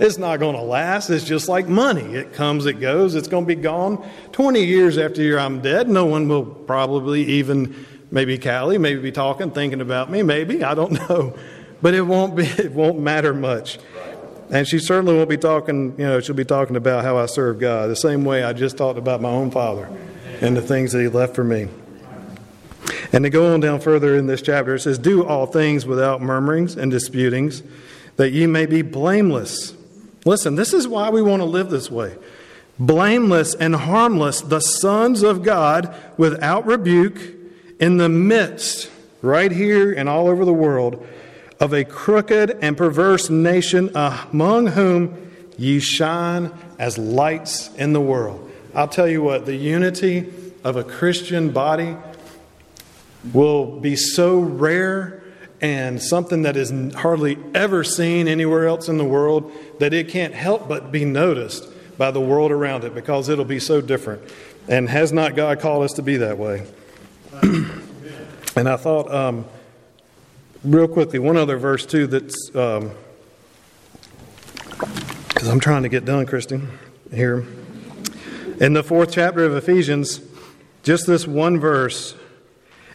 It's 0.00 0.16
not 0.16 0.38
going 0.38 0.56
to 0.56 0.62
last. 0.62 1.10
It's 1.10 1.24
just 1.26 1.46
like 1.46 1.68
money. 1.68 2.14
It 2.14 2.32
comes, 2.32 2.64
it 2.64 2.80
goes, 2.80 3.14
it's 3.14 3.28
going 3.28 3.44
to 3.44 3.54
be 3.54 3.60
gone. 3.60 4.02
20 4.32 4.64
years 4.64 4.96
after 4.96 5.38
I'm 5.38 5.60
dead, 5.60 5.90
no 5.90 6.06
one 6.06 6.26
will 6.26 6.46
probably 6.46 7.22
even, 7.24 7.84
maybe 8.10 8.38
Callie, 8.38 8.78
maybe 8.78 9.02
be 9.02 9.12
talking, 9.12 9.50
thinking 9.50 9.82
about 9.82 10.10
me, 10.10 10.22
maybe, 10.22 10.64
I 10.64 10.72
don't 10.72 10.92
know. 11.08 11.36
But 11.82 11.92
it 11.92 12.00
won't 12.00 12.34
be, 12.34 12.44
it 12.44 12.72
won't 12.72 12.98
matter 12.98 13.34
much. 13.34 13.78
And 14.50 14.66
she 14.66 14.78
certainly 14.78 15.14
won't 15.14 15.28
be 15.28 15.36
talking, 15.36 15.94
you 15.98 16.06
know, 16.06 16.18
she'll 16.20 16.34
be 16.34 16.46
talking 16.46 16.76
about 16.76 17.04
how 17.04 17.18
I 17.18 17.26
serve 17.26 17.58
God, 17.58 17.90
the 17.90 17.94
same 17.94 18.24
way 18.24 18.42
I 18.42 18.54
just 18.54 18.78
talked 18.78 18.98
about 18.98 19.20
my 19.20 19.28
own 19.28 19.50
father 19.50 19.90
and 20.40 20.56
the 20.56 20.62
things 20.62 20.92
that 20.92 21.02
he 21.02 21.08
left 21.08 21.34
for 21.34 21.44
me. 21.44 21.68
And 23.12 23.24
to 23.24 23.30
go 23.30 23.52
on 23.52 23.60
down 23.60 23.80
further 23.80 24.16
in 24.16 24.26
this 24.26 24.40
chapter, 24.40 24.76
it 24.76 24.80
says, 24.80 24.98
Do 24.98 25.26
all 25.26 25.44
things 25.44 25.84
without 25.84 26.22
murmurings 26.22 26.76
and 26.76 26.90
disputings, 26.90 27.62
that 28.16 28.30
ye 28.30 28.46
may 28.46 28.64
be 28.64 28.80
blameless. 28.80 29.74
Listen, 30.24 30.54
this 30.54 30.74
is 30.74 30.86
why 30.86 31.10
we 31.10 31.22
want 31.22 31.40
to 31.40 31.46
live 31.46 31.70
this 31.70 31.90
way. 31.90 32.16
Blameless 32.78 33.54
and 33.54 33.74
harmless, 33.74 34.40
the 34.40 34.60
sons 34.60 35.22
of 35.22 35.42
God, 35.42 35.94
without 36.16 36.66
rebuke, 36.66 37.18
in 37.78 37.96
the 37.96 38.08
midst, 38.08 38.90
right 39.22 39.50
here 39.50 39.92
and 39.92 40.08
all 40.08 40.28
over 40.28 40.44
the 40.44 40.52
world, 40.52 41.06
of 41.58 41.72
a 41.72 41.84
crooked 41.84 42.50
and 42.62 42.76
perverse 42.76 43.28
nation 43.28 43.90
among 43.94 44.68
whom 44.68 45.30
ye 45.58 45.78
shine 45.78 46.50
as 46.78 46.96
lights 46.96 47.74
in 47.74 47.92
the 47.92 48.00
world. 48.00 48.50
I'll 48.74 48.88
tell 48.88 49.08
you 49.08 49.22
what, 49.22 49.46
the 49.46 49.54
unity 49.56 50.32
of 50.64 50.76
a 50.76 50.84
Christian 50.84 51.50
body 51.50 51.96
will 53.32 53.78
be 53.80 53.96
so 53.96 54.40
rare 54.40 55.19
and 55.60 56.02
something 56.02 56.42
that 56.42 56.56
is 56.56 56.72
hardly 56.94 57.38
ever 57.54 57.84
seen 57.84 58.28
anywhere 58.28 58.66
else 58.66 58.88
in 58.88 58.98
the 58.98 59.04
world 59.04 59.52
that 59.78 59.92
it 59.92 60.08
can't 60.08 60.34
help 60.34 60.68
but 60.68 60.90
be 60.90 61.04
noticed 61.04 61.68
by 61.98 62.10
the 62.10 62.20
world 62.20 62.50
around 62.50 62.84
it 62.84 62.94
because 62.94 63.28
it'll 63.28 63.44
be 63.44 63.60
so 63.60 63.80
different. 63.80 64.22
And 64.68 64.88
has 64.88 65.12
not 65.12 65.36
God 65.36 65.60
called 65.60 65.84
us 65.84 65.92
to 65.94 66.02
be 66.02 66.16
that 66.18 66.38
way? 66.38 66.66
and 67.42 68.68
I 68.68 68.76
thought, 68.76 69.12
um, 69.12 69.44
real 70.64 70.88
quickly, 70.88 71.18
one 71.18 71.36
other 71.36 71.58
verse 71.58 71.84
too 71.84 72.06
that's 72.06 72.50
because 72.50 72.78
um, 72.78 72.90
I'm 75.48 75.60
trying 75.60 75.82
to 75.82 75.88
get 75.88 76.04
done, 76.04 76.24
Christy, 76.26 76.60
here. 77.12 77.46
In 78.60 78.72
the 78.72 78.82
fourth 78.82 79.12
chapter 79.12 79.44
of 79.44 79.54
Ephesians, 79.56 80.20
just 80.82 81.06
this 81.06 81.26
one 81.26 81.58
verse, 81.60 82.14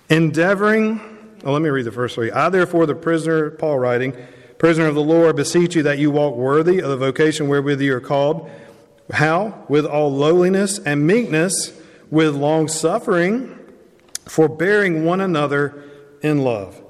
endeavoring, 0.09 0.99
oh, 1.45 1.53
let 1.53 1.61
me 1.61 1.69
read 1.69 1.85
the 1.85 1.91
first 1.91 2.15
three. 2.15 2.31
I, 2.31 2.49
therefore, 2.49 2.85
the 2.85 2.95
prisoner, 2.95 3.51
Paul 3.51 3.79
writing, 3.79 4.15
prisoner 4.57 4.87
of 4.87 4.95
the 4.95 5.01
Lord, 5.01 5.35
beseech 5.35 5.75
you 5.75 5.83
that 5.83 5.99
you 5.99 6.11
walk 6.11 6.35
worthy 6.35 6.79
of 6.79 6.89
the 6.89 6.97
vocation 6.97 7.47
wherewith 7.47 7.81
you 7.81 7.95
are 7.95 8.01
called. 8.01 8.49
How? 9.13 9.63
With 9.69 9.85
all 9.85 10.11
lowliness 10.11 10.79
and 10.79 11.05
meekness, 11.05 11.71
with 12.09 12.35
long 12.35 12.67
suffering, 12.67 13.57
forbearing 14.25 15.05
one 15.05 15.21
another 15.21 15.83
in 16.21 16.43
love, 16.43 16.81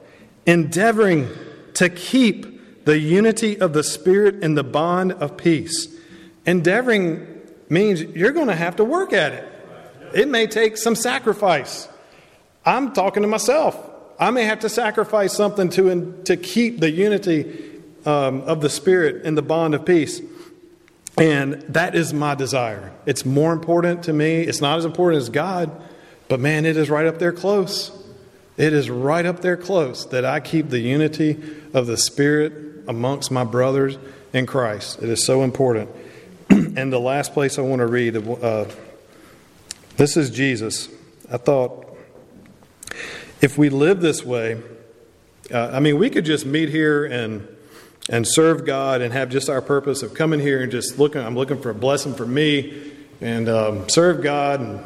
endeavoring 0.46 1.28
to 1.74 1.89
keep 1.89 2.86
the 2.86 2.98
unity 2.98 3.60
of 3.60 3.74
the 3.74 3.84
Spirit 3.84 4.41
in 4.41 4.56
the 4.56 4.63
bond 4.63 5.12
of 5.13 5.36
peace. 5.36 5.88
Endeavoring 6.46 7.41
means 7.68 8.02
you're 8.02 8.32
going 8.32 8.48
to 8.48 8.56
have 8.56 8.78
to 8.78 8.84
work 8.84 9.12
at 9.12 9.34
it. 9.34 9.48
It 10.13 10.28
may 10.28 10.48
take 10.48 10.78
some 10.78 10.96
sacrifice. 10.96 11.89
I'm 12.65 12.94
talking 12.94 13.24
to 13.24 13.28
myself. 13.28 13.76
I 14.19 14.32
may 14.32 14.43
have 14.43 14.60
to 14.62 14.69
sacrifice 14.69 15.34
something 15.34 15.69
to, 15.69 16.21
to 16.23 16.38
keep 16.38 16.80
the 16.80 16.89
unity 16.89 17.82
um, 18.06 18.41
of 18.41 18.62
the 18.62 18.69
Spirit 18.69 19.25
in 19.25 19.36
the 19.36 19.41
bond 19.41 19.75
of 19.75 19.86
peace. 19.86 20.21
And 21.17 21.62
that 21.63 21.95
is 21.95 22.13
my 22.13 22.36
desire. 22.36 22.91
It's 23.06 23.25
more 23.25 23.54
important 23.54 24.04
to 24.04 24.13
me. 24.13 24.41
It's 24.41 24.62
not 24.62 24.78
as 24.78 24.86
important 24.86 25.21
as 25.21 25.30
God, 25.30 25.71
but 26.28 26.39
man, 26.39 26.65
it 26.65 26.78
is 26.78 26.89
right 26.89 27.06
up 27.06 27.19
there 27.19 27.32
close. 27.32 27.91
It 28.58 28.73
is 28.73 28.89
right 28.89 29.25
up 29.25 29.41
there 29.41 29.58
close 29.58 30.06
that 30.08 30.23
I 30.23 30.39
keep 30.39 30.69
the 30.69 30.80
unity 30.80 31.41
of 31.73 31.88
the 31.88 31.97
Spirit 31.97 32.54
amongst 32.88 33.32
my 33.32 33.43
brothers 33.43 33.97
in 34.34 34.45
Christ. 34.45 35.01
It 35.01 35.10
is 35.10 35.25
so 35.25 35.43
important. 35.43 35.89
and 36.49 36.91
the 36.91 36.99
last 36.99 37.34
place 37.34 37.58
I 37.58 37.62
want 37.62 37.80
to 37.80 37.88
read, 37.88 38.15
uh, 38.15 38.65
this 39.97 40.15
is 40.17 40.30
Jesus. 40.30 40.89
I 41.32 41.38
thought 41.38 41.94
if 43.45 43.58
we 43.58 43.69
live 43.69 44.01
this 44.01 44.25
way, 44.25 44.60
uh, 45.53 45.69
I 45.71 45.79
mean, 45.79 45.99
we 45.99 46.10
could 46.10 46.25
just 46.25 46.45
meet 46.45 46.69
here 46.69 47.05
and 47.05 47.47
and 48.10 48.27
serve 48.27 48.65
God 48.65 49.01
and 49.01 49.13
have 49.13 49.29
just 49.29 49.49
our 49.49 49.62
purpose 49.62 50.03
of 50.03 50.13
coming 50.13 50.39
here 50.39 50.62
and 50.62 50.71
just 50.71 50.99
looking. 50.99 51.21
I'm 51.21 51.36
looking 51.36 51.62
for 51.62 51.69
a 51.69 51.75
blessing 51.75 52.13
for 52.13 52.25
me 52.25 52.91
and 53.21 53.47
um, 53.47 53.89
serve 53.89 54.21
God. 54.21 54.60
And 54.60 54.84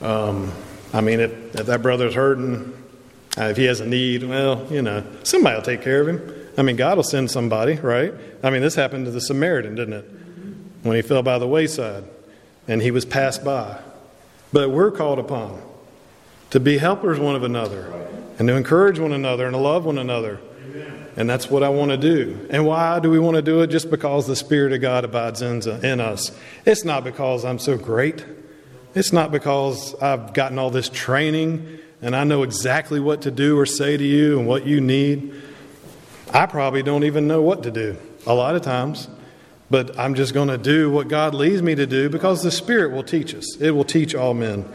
um, 0.00 0.52
I 0.92 1.00
mean, 1.00 1.20
if, 1.20 1.32
if, 1.54 1.66
that 1.66 1.80
brother's 1.80 2.14
hurting, 2.14 2.72
uh, 3.38 3.44
if 3.44 3.56
he 3.56 3.64
has 3.66 3.78
a 3.78 3.86
need, 3.86 4.24
well, 4.24 4.66
you 4.68 4.82
know, 4.82 5.04
somebody 5.22 5.54
will 5.54 5.62
take 5.62 5.82
care 5.82 6.00
of 6.00 6.08
him. 6.08 6.34
I 6.58 6.62
mean, 6.62 6.74
God 6.74 6.96
will 6.96 7.04
send 7.04 7.30
somebody, 7.30 7.74
right? 7.74 8.12
I 8.42 8.50
mean, 8.50 8.62
this 8.62 8.74
happened 8.74 9.04
to 9.04 9.12
the 9.12 9.20
Samaritan, 9.20 9.76
didn't 9.76 9.94
it? 9.94 10.10
when 10.82 10.96
he 10.96 11.02
fell 11.02 11.22
by 11.22 11.38
the 11.38 11.46
wayside 11.46 12.04
and 12.66 12.80
he 12.80 12.90
was 12.90 13.04
passed 13.04 13.44
by. 13.44 13.80
But 14.52 14.70
we're 14.70 14.90
called 14.90 15.18
upon 15.18 15.62
to 16.50 16.60
be 16.60 16.78
helpers 16.78 17.18
one 17.18 17.34
of 17.34 17.42
another 17.42 17.92
and 18.38 18.48
to 18.48 18.56
encourage 18.56 18.98
one 18.98 19.12
another 19.12 19.46
and 19.46 19.54
to 19.54 19.60
love 19.60 19.84
one 19.84 19.98
another. 19.98 20.40
And 21.16 21.28
that's 21.28 21.50
what 21.50 21.62
I 21.62 21.68
want 21.68 21.90
to 21.90 21.96
do. 21.96 22.46
And 22.50 22.64
why 22.66 23.00
do 23.00 23.10
we 23.10 23.18
want 23.18 23.34
to 23.34 23.42
do 23.42 23.60
it? 23.60 23.66
Just 23.66 23.90
because 23.90 24.26
the 24.26 24.36
Spirit 24.36 24.72
of 24.72 24.80
God 24.80 25.04
abides 25.04 25.42
in, 25.42 26.00
us. 26.00 26.30
It's 26.64 26.84
not 26.84 27.04
because 27.04 27.44
I'm 27.44 27.58
so 27.58 27.76
great. 27.76 28.24
It's 28.94 29.12
not 29.12 29.30
because 29.30 29.94
I've 29.96 30.32
gotten 30.32 30.58
all 30.58 30.70
this 30.70 30.88
training 30.88 31.78
and 32.00 32.16
I 32.16 32.24
know 32.24 32.42
exactly 32.42 33.00
what 33.00 33.22
to 33.22 33.30
do 33.30 33.58
or 33.58 33.66
say 33.66 33.96
to 33.96 34.04
you 34.04 34.38
and 34.38 34.48
what 34.48 34.66
you 34.66 34.80
need. 34.80 35.34
I 36.32 36.46
probably 36.46 36.82
don't 36.82 37.04
even 37.04 37.26
know 37.26 37.42
what 37.42 37.64
to 37.64 37.70
do 37.70 37.96
a 38.26 38.34
lot 38.34 38.54
of 38.54 38.62
times. 38.62 39.08
But 39.70 39.96
I'm 39.96 40.16
just 40.16 40.34
going 40.34 40.48
to 40.48 40.58
do 40.58 40.90
what 40.90 41.06
God 41.06 41.32
leads 41.32 41.62
me 41.62 41.76
to 41.76 41.86
do 41.86 42.08
because 42.08 42.42
the 42.42 42.50
Spirit 42.50 42.90
will 42.90 43.04
teach 43.04 43.34
us. 43.36 43.56
It 43.60 43.70
will 43.70 43.84
teach 43.84 44.16
all 44.16 44.34
men. 44.34 44.68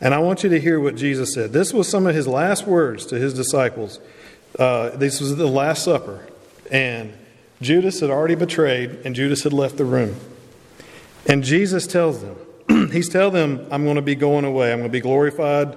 And 0.00 0.14
I 0.14 0.18
want 0.18 0.42
you 0.42 0.50
to 0.50 0.60
hear 0.60 0.80
what 0.80 0.96
Jesus 0.96 1.34
said. 1.34 1.52
This 1.52 1.72
was 1.72 1.88
some 1.88 2.06
of 2.06 2.14
his 2.14 2.26
last 2.26 2.66
words 2.66 3.06
to 3.06 3.16
his 3.18 3.34
disciples. 3.34 4.00
Uh, 4.58 4.90
this 4.90 5.20
was 5.20 5.36
the 5.36 5.46
Last 5.46 5.84
Supper. 5.84 6.26
And 6.70 7.12
Judas 7.60 8.00
had 8.00 8.10
already 8.10 8.34
betrayed, 8.34 9.00
and 9.04 9.14
Judas 9.14 9.42
had 9.42 9.52
left 9.52 9.76
the 9.76 9.84
room. 9.84 10.16
And 11.26 11.44
Jesus 11.44 11.86
tells 11.86 12.22
them, 12.22 12.36
He's 12.92 13.08
telling 13.08 13.34
them, 13.34 13.66
I'm 13.70 13.84
going 13.84 13.96
to 13.96 14.02
be 14.02 14.14
going 14.14 14.44
away. 14.44 14.72
I'm 14.72 14.78
going 14.78 14.90
to 14.90 14.92
be 14.92 15.00
glorified. 15.00 15.76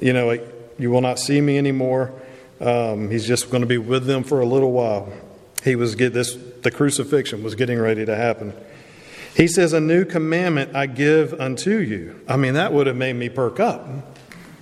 You 0.00 0.12
know, 0.12 0.38
you 0.78 0.90
will 0.90 1.00
not 1.00 1.18
see 1.18 1.40
me 1.40 1.58
anymore. 1.58 2.12
Um, 2.60 3.10
he's 3.10 3.26
just 3.26 3.50
going 3.50 3.60
to 3.60 3.66
be 3.66 3.78
with 3.78 4.06
them 4.06 4.24
for 4.24 4.40
a 4.40 4.46
little 4.46 4.72
while 4.72 5.12
he 5.64 5.76
was 5.76 5.94
get 5.94 6.12
this 6.12 6.36
the 6.62 6.70
crucifixion 6.70 7.42
was 7.42 7.54
getting 7.54 7.78
ready 7.78 8.04
to 8.04 8.14
happen. 8.14 8.52
He 9.34 9.48
says, 9.48 9.72
"A 9.72 9.80
new 9.80 10.04
commandment 10.04 10.76
I 10.76 10.86
give 10.86 11.34
unto 11.40 11.78
you." 11.78 12.20
I 12.28 12.36
mean, 12.36 12.54
that 12.54 12.72
would 12.72 12.86
have 12.86 12.96
made 12.96 13.16
me 13.16 13.28
perk 13.28 13.58
up. 13.58 13.88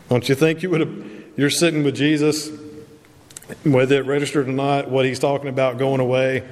Don't 0.08 0.28
you 0.28 0.34
think 0.34 0.62
you 0.62 0.70
would 0.70 0.80
have? 0.80 0.92
You're 1.36 1.50
sitting 1.50 1.82
with 1.82 1.94
Jesus, 1.94 2.50
whether 3.64 3.96
it 3.96 4.06
registered 4.06 4.48
or 4.48 4.52
not, 4.52 4.90
what 4.90 5.04
he's 5.04 5.18
talking 5.18 5.48
about 5.48 5.78
going 5.78 6.00
away. 6.00 6.42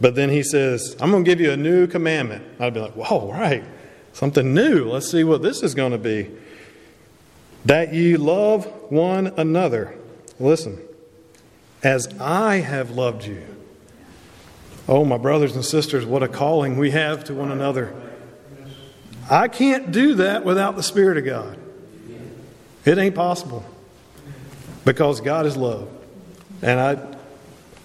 But 0.00 0.14
then 0.14 0.28
he 0.28 0.42
says, 0.42 0.94
"I'm 1.00 1.10
going 1.10 1.24
to 1.24 1.30
give 1.30 1.40
you 1.40 1.50
a 1.50 1.56
new 1.56 1.86
commandment." 1.86 2.44
I'd 2.60 2.74
be 2.74 2.80
like, 2.80 2.92
"Whoa, 2.92 3.32
right, 3.32 3.64
something 4.12 4.52
new. 4.52 4.84
Let's 4.84 5.10
see 5.10 5.24
what 5.24 5.42
this 5.42 5.62
is 5.62 5.74
going 5.74 5.92
to 5.92 5.98
be." 5.98 6.28
That 7.64 7.94
ye 7.94 8.16
love 8.16 8.66
one 8.90 9.32
another. 9.36 9.94
Listen, 10.38 10.78
as 11.82 12.08
I 12.20 12.56
have 12.56 12.90
loved 12.90 13.26
you. 13.26 13.42
Oh, 14.88 15.04
my 15.04 15.18
brothers 15.18 15.56
and 15.56 15.64
sisters, 15.64 16.06
what 16.06 16.22
a 16.22 16.28
calling 16.28 16.76
we 16.76 16.92
have 16.92 17.24
to 17.24 17.34
one 17.34 17.50
another. 17.50 17.92
I 19.28 19.48
can't 19.48 19.90
do 19.90 20.14
that 20.14 20.44
without 20.44 20.76
the 20.76 20.82
Spirit 20.82 21.18
of 21.18 21.24
God. 21.24 21.58
It 22.84 22.96
ain't 22.96 23.16
possible 23.16 23.64
because 24.84 25.20
God 25.20 25.46
is 25.46 25.56
love. 25.56 25.88
And 26.62 26.78
I, 26.78 27.16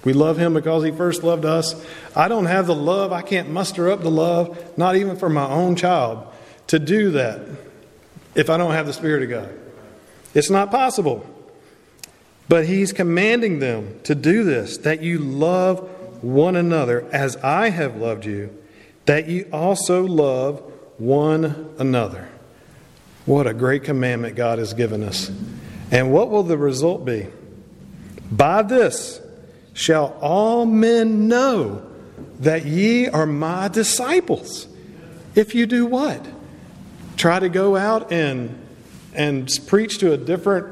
we 0.03 0.13
love 0.13 0.37
Him 0.37 0.53
because 0.53 0.83
He 0.83 0.91
first 0.91 1.23
loved 1.23 1.43
us. 1.43 1.83
I 2.15 2.27
don't 2.27 2.45
have 2.45 2.67
the 2.67 2.75
love, 2.75 3.11
I 3.11 3.23
can't 3.23 3.49
muster 3.49 3.89
up 3.89 4.01
the 4.01 4.11
love, 4.11 4.77
not 4.77 4.95
even 4.95 5.17
for 5.17 5.29
my 5.29 5.49
own 5.49 5.75
child, 5.75 6.27
to 6.67 6.77
do 6.77 7.11
that 7.11 7.41
if 8.35 8.51
I 8.51 8.57
don't 8.57 8.73
have 8.73 8.85
the 8.85 8.93
Spirit 8.93 9.23
of 9.23 9.29
God. 9.31 9.49
It's 10.35 10.51
not 10.51 10.69
possible. 10.69 11.25
But 12.47 12.67
He's 12.67 12.93
commanding 12.93 13.57
them 13.57 13.99
to 14.03 14.13
do 14.13 14.43
this, 14.43 14.77
that 14.79 15.01
you 15.01 15.17
love 15.17 15.89
one 16.21 16.55
another 16.55 17.07
as 17.11 17.35
I 17.37 17.69
have 17.69 17.95
loved 17.95 18.25
you, 18.25 18.55
that 19.05 19.27
ye 19.27 19.45
also 19.45 20.03
love 20.03 20.59
one 20.97 21.73
another. 21.79 22.29
What 23.25 23.47
a 23.47 23.53
great 23.53 23.83
commandment 23.83 24.35
God 24.35 24.59
has 24.59 24.73
given 24.73 25.03
us. 25.03 25.31
And 25.91 26.11
what 26.11 26.29
will 26.29 26.43
the 26.43 26.57
result 26.57 27.05
be? 27.05 27.27
By 28.31 28.61
this 28.61 29.19
shall 29.73 30.17
all 30.21 30.65
men 30.65 31.27
know 31.27 31.85
that 32.39 32.65
ye 32.65 33.07
are 33.07 33.25
my 33.25 33.67
disciples. 33.67 34.67
If 35.35 35.53
you 35.55 35.65
do 35.65 35.85
what? 35.85 36.25
Try 37.17 37.39
to 37.39 37.49
go 37.49 37.75
out 37.75 38.11
and 38.11 38.57
and 39.13 39.49
preach 39.67 39.97
to 39.99 40.13
a 40.13 40.17
different 40.17 40.67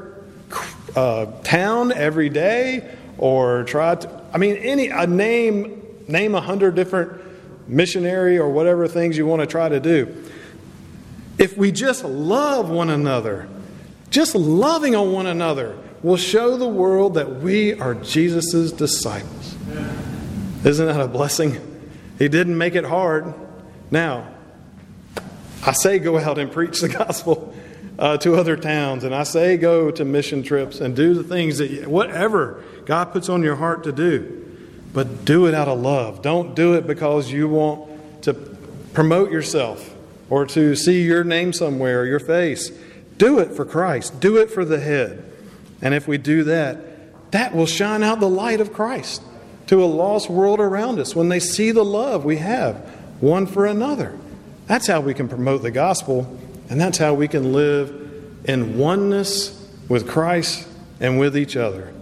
uh, 0.96 1.26
town 1.42 1.92
every 1.92 2.28
day, 2.28 2.96
or 3.18 3.64
try 3.64 3.94
to. 3.94 4.19
I 4.32 4.38
mean, 4.38 4.56
any 4.56 4.88
a 4.88 5.06
name 5.06 5.80
name 6.08 6.34
a 6.34 6.40
hundred 6.40 6.74
different 6.74 7.20
missionary 7.68 8.38
or 8.38 8.48
whatever 8.48 8.88
things 8.88 9.16
you 9.16 9.26
want 9.26 9.40
to 9.40 9.46
try 9.46 9.68
to 9.68 9.80
do. 9.80 10.24
If 11.38 11.56
we 11.56 11.72
just 11.72 12.04
love 12.04 12.68
one 12.68 12.90
another, 12.90 13.48
just 14.10 14.34
loving 14.34 14.94
on 14.94 15.12
one 15.12 15.26
another 15.26 15.78
will 16.02 16.16
show 16.16 16.56
the 16.56 16.68
world 16.68 17.14
that 17.14 17.40
we 17.40 17.74
are 17.74 17.94
Jesus' 17.94 18.72
disciples. 18.72 19.54
Isn't 20.64 20.86
that 20.86 21.00
a 21.00 21.08
blessing? 21.08 21.58
He 22.18 22.28
didn't 22.28 22.58
make 22.58 22.74
it 22.74 22.84
hard. 22.84 23.32
Now, 23.90 24.28
I 25.64 25.72
say 25.72 25.98
go 25.98 26.18
out 26.18 26.38
and 26.38 26.50
preach 26.50 26.80
the 26.80 26.88
gospel 26.88 27.54
uh, 28.00 28.16
to 28.16 28.34
other 28.34 28.56
towns, 28.56 29.04
and 29.04 29.14
I 29.14 29.24
say 29.24 29.58
go 29.58 29.90
to 29.90 30.04
mission 30.06 30.42
trips 30.42 30.80
and 30.80 30.96
do 30.96 31.12
the 31.12 31.22
things 31.22 31.58
that, 31.58 31.86
whatever 31.86 32.64
God 32.86 33.12
puts 33.12 33.28
on 33.28 33.42
your 33.42 33.56
heart 33.56 33.84
to 33.84 33.92
do. 33.92 34.38
But 34.92 35.24
do 35.24 35.46
it 35.46 35.54
out 35.54 35.68
of 35.68 35.78
love. 35.78 36.22
Don't 36.22 36.56
do 36.56 36.74
it 36.74 36.86
because 36.86 37.30
you 37.30 37.48
want 37.48 38.22
to 38.22 38.34
promote 38.94 39.30
yourself 39.30 39.94
or 40.30 40.46
to 40.46 40.74
see 40.74 41.02
your 41.02 41.22
name 41.22 41.52
somewhere 41.52 42.06
your 42.06 42.18
face. 42.18 42.72
Do 43.18 43.38
it 43.38 43.52
for 43.52 43.64
Christ. 43.64 44.18
Do 44.18 44.38
it 44.38 44.50
for 44.50 44.64
the 44.64 44.80
head. 44.80 45.22
And 45.82 45.94
if 45.94 46.08
we 46.08 46.18
do 46.18 46.42
that, 46.44 47.30
that 47.32 47.54
will 47.54 47.66
shine 47.66 48.02
out 48.02 48.18
the 48.18 48.28
light 48.28 48.60
of 48.60 48.72
Christ 48.72 49.22
to 49.68 49.84
a 49.84 49.86
lost 49.86 50.28
world 50.28 50.58
around 50.58 50.98
us 50.98 51.14
when 51.14 51.28
they 51.28 51.38
see 51.38 51.70
the 51.70 51.84
love 51.84 52.24
we 52.24 52.38
have 52.38 52.76
one 53.20 53.46
for 53.46 53.66
another. 53.66 54.18
That's 54.66 54.86
how 54.86 55.00
we 55.00 55.14
can 55.14 55.28
promote 55.28 55.62
the 55.62 55.70
gospel, 55.70 56.38
and 56.70 56.80
that's 56.80 56.98
how 56.98 57.14
we 57.14 57.28
can 57.28 57.52
live 57.52 58.40
in 58.44 58.78
oneness 58.78 59.56
with 59.88 60.08
Christ 60.08 60.66
and 61.00 61.18
with 61.18 61.36
each 61.36 61.56
other. 61.56 61.92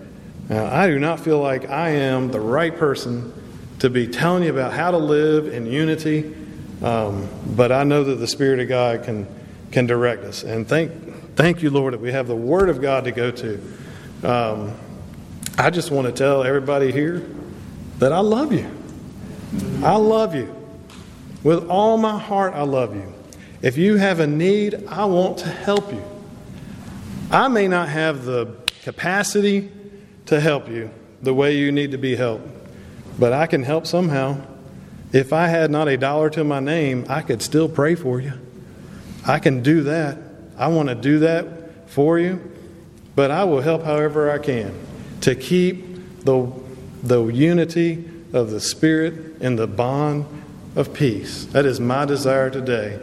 Now, 0.48 0.66
I 0.66 0.86
do 0.86 0.98
not 0.98 1.20
feel 1.20 1.40
like 1.40 1.68
I 1.68 1.90
am 1.90 2.30
the 2.30 2.40
right 2.40 2.76
person 2.76 3.32
to 3.80 3.88
be 3.88 4.06
telling 4.06 4.42
you 4.44 4.50
about 4.50 4.72
how 4.72 4.90
to 4.90 4.98
live 4.98 5.46
in 5.52 5.66
unity, 5.66 6.34
um, 6.82 7.28
but 7.46 7.72
I 7.72 7.84
know 7.84 8.04
that 8.04 8.16
the 8.16 8.26
Spirit 8.26 8.60
of 8.60 8.68
God 8.68 9.04
can, 9.04 9.26
can 9.72 9.86
direct 9.86 10.24
us. 10.24 10.42
And 10.42 10.68
thank, 10.68 10.92
thank 11.34 11.62
you, 11.62 11.70
Lord, 11.70 11.94
that 11.94 12.00
we 12.00 12.12
have 12.12 12.28
the 12.28 12.36
Word 12.36 12.68
of 12.68 12.82
God 12.82 13.04
to 13.04 13.12
go 13.12 13.30
to. 13.30 13.62
Um, 14.22 14.74
I 15.56 15.70
just 15.70 15.90
want 15.90 16.06
to 16.06 16.12
tell 16.12 16.44
everybody 16.44 16.92
here 16.92 17.26
that 17.98 18.12
I 18.12 18.20
love 18.20 18.52
you. 18.52 18.70
I 19.82 19.96
love 19.96 20.34
you. 20.34 20.54
With 21.42 21.68
all 21.68 21.96
my 21.96 22.18
heart, 22.18 22.52
I 22.52 22.62
love 22.62 22.94
you. 22.94 23.14
If 23.60 23.76
you 23.76 23.96
have 23.96 24.20
a 24.20 24.26
need, 24.26 24.86
I 24.86 25.04
want 25.06 25.38
to 25.38 25.48
help 25.48 25.92
you. 25.92 26.02
I 27.30 27.48
may 27.48 27.68
not 27.68 27.88
have 27.88 28.24
the 28.24 28.56
capacity 28.82 29.70
to 30.26 30.40
help 30.40 30.68
you 30.68 30.90
the 31.22 31.34
way 31.34 31.56
you 31.56 31.72
need 31.72 31.90
to 31.90 31.98
be 31.98 32.14
helped. 32.14 32.48
But 33.18 33.32
I 33.32 33.46
can 33.46 33.64
help 33.64 33.86
somehow. 33.86 34.40
If 35.12 35.32
I 35.32 35.48
had 35.48 35.70
not 35.70 35.88
a 35.88 35.96
dollar 35.96 36.30
to 36.30 36.44
my 36.44 36.60
name, 36.60 37.04
I 37.08 37.22
could 37.22 37.42
still 37.42 37.68
pray 37.68 37.94
for 37.94 38.20
you. 38.20 38.34
I 39.26 39.38
can 39.40 39.62
do 39.62 39.82
that. 39.82 40.18
I 40.56 40.68
want 40.68 40.88
to 40.88 40.94
do 40.94 41.20
that 41.20 41.90
for 41.90 42.18
you, 42.18 42.40
but 43.16 43.30
I 43.30 43.44
will 43.44 43.60
help 43.60 43.84
however 43.84 44.30
I 44.30 44.38
can 44.38 44.74
to 45.22 45.34
keep 45.34 46.24
the, 46.24 46.52
the 47.02 47.26
unity 47.26 48.04
of 48.32 48.50
the 48.50 48.60
Spirit 48.60 49.14
and 49.40 49.58
the 49.58 49.66
bond 49.66 50.26
of 50.76 50.92
peace. 50.94 51.46
That 51.46 51.64
is 51.64 51.80
my 51.80 52.04
desire 52.04 52.50
today. 52.50 53.00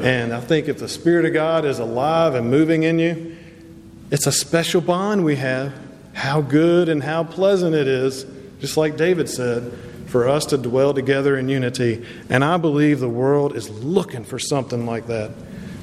And 0.00 0.32
I 0.32 0.40
think 0.40 0.68
if 0.68 0.78
the 0.78 0.88
Spirit 0.88 1.24
of 1.24 1.32
God 1.32 1.64
is 1.64 1.78
alive 1.78 2.34
and 2.34 2.50
moving 2.50 2.84
in 2.84 2.98
you, 2.98 3.36
it's 4.10 4.26
a 4.26 4.32
special 4.32 4.80
bond 4.80 5.24
we 5.24 5.36
have 5.36 5.72
how 6.18 6.40
good 6.40 6.88
and 6.88 7.00
how 7.00 7.22
pleasant 7.22 7.76
it 7.76 7.86
is, 7.86 8.26
just 8.60 8.76
like 8.76 8.96
David 8.96 9.28
said, 9.28 9.72
for 10.06 10.28
us 10.28 10.46
to 10.46 10.58
dwell 10.58 10.92
together 10.92 11.38
in 11.38 11.48
unity. 11.48 12.04
And 12.28 12.44
I 12.44 12.56
believe 12.56 12.98
the 12.98 13.08
world 13.08 13.54
is 13.54 13.70
looking 13.70 14.24
for 14.24 14.36
something 14.36 14.84
like 14.84 15.06
that. 15.06 15.30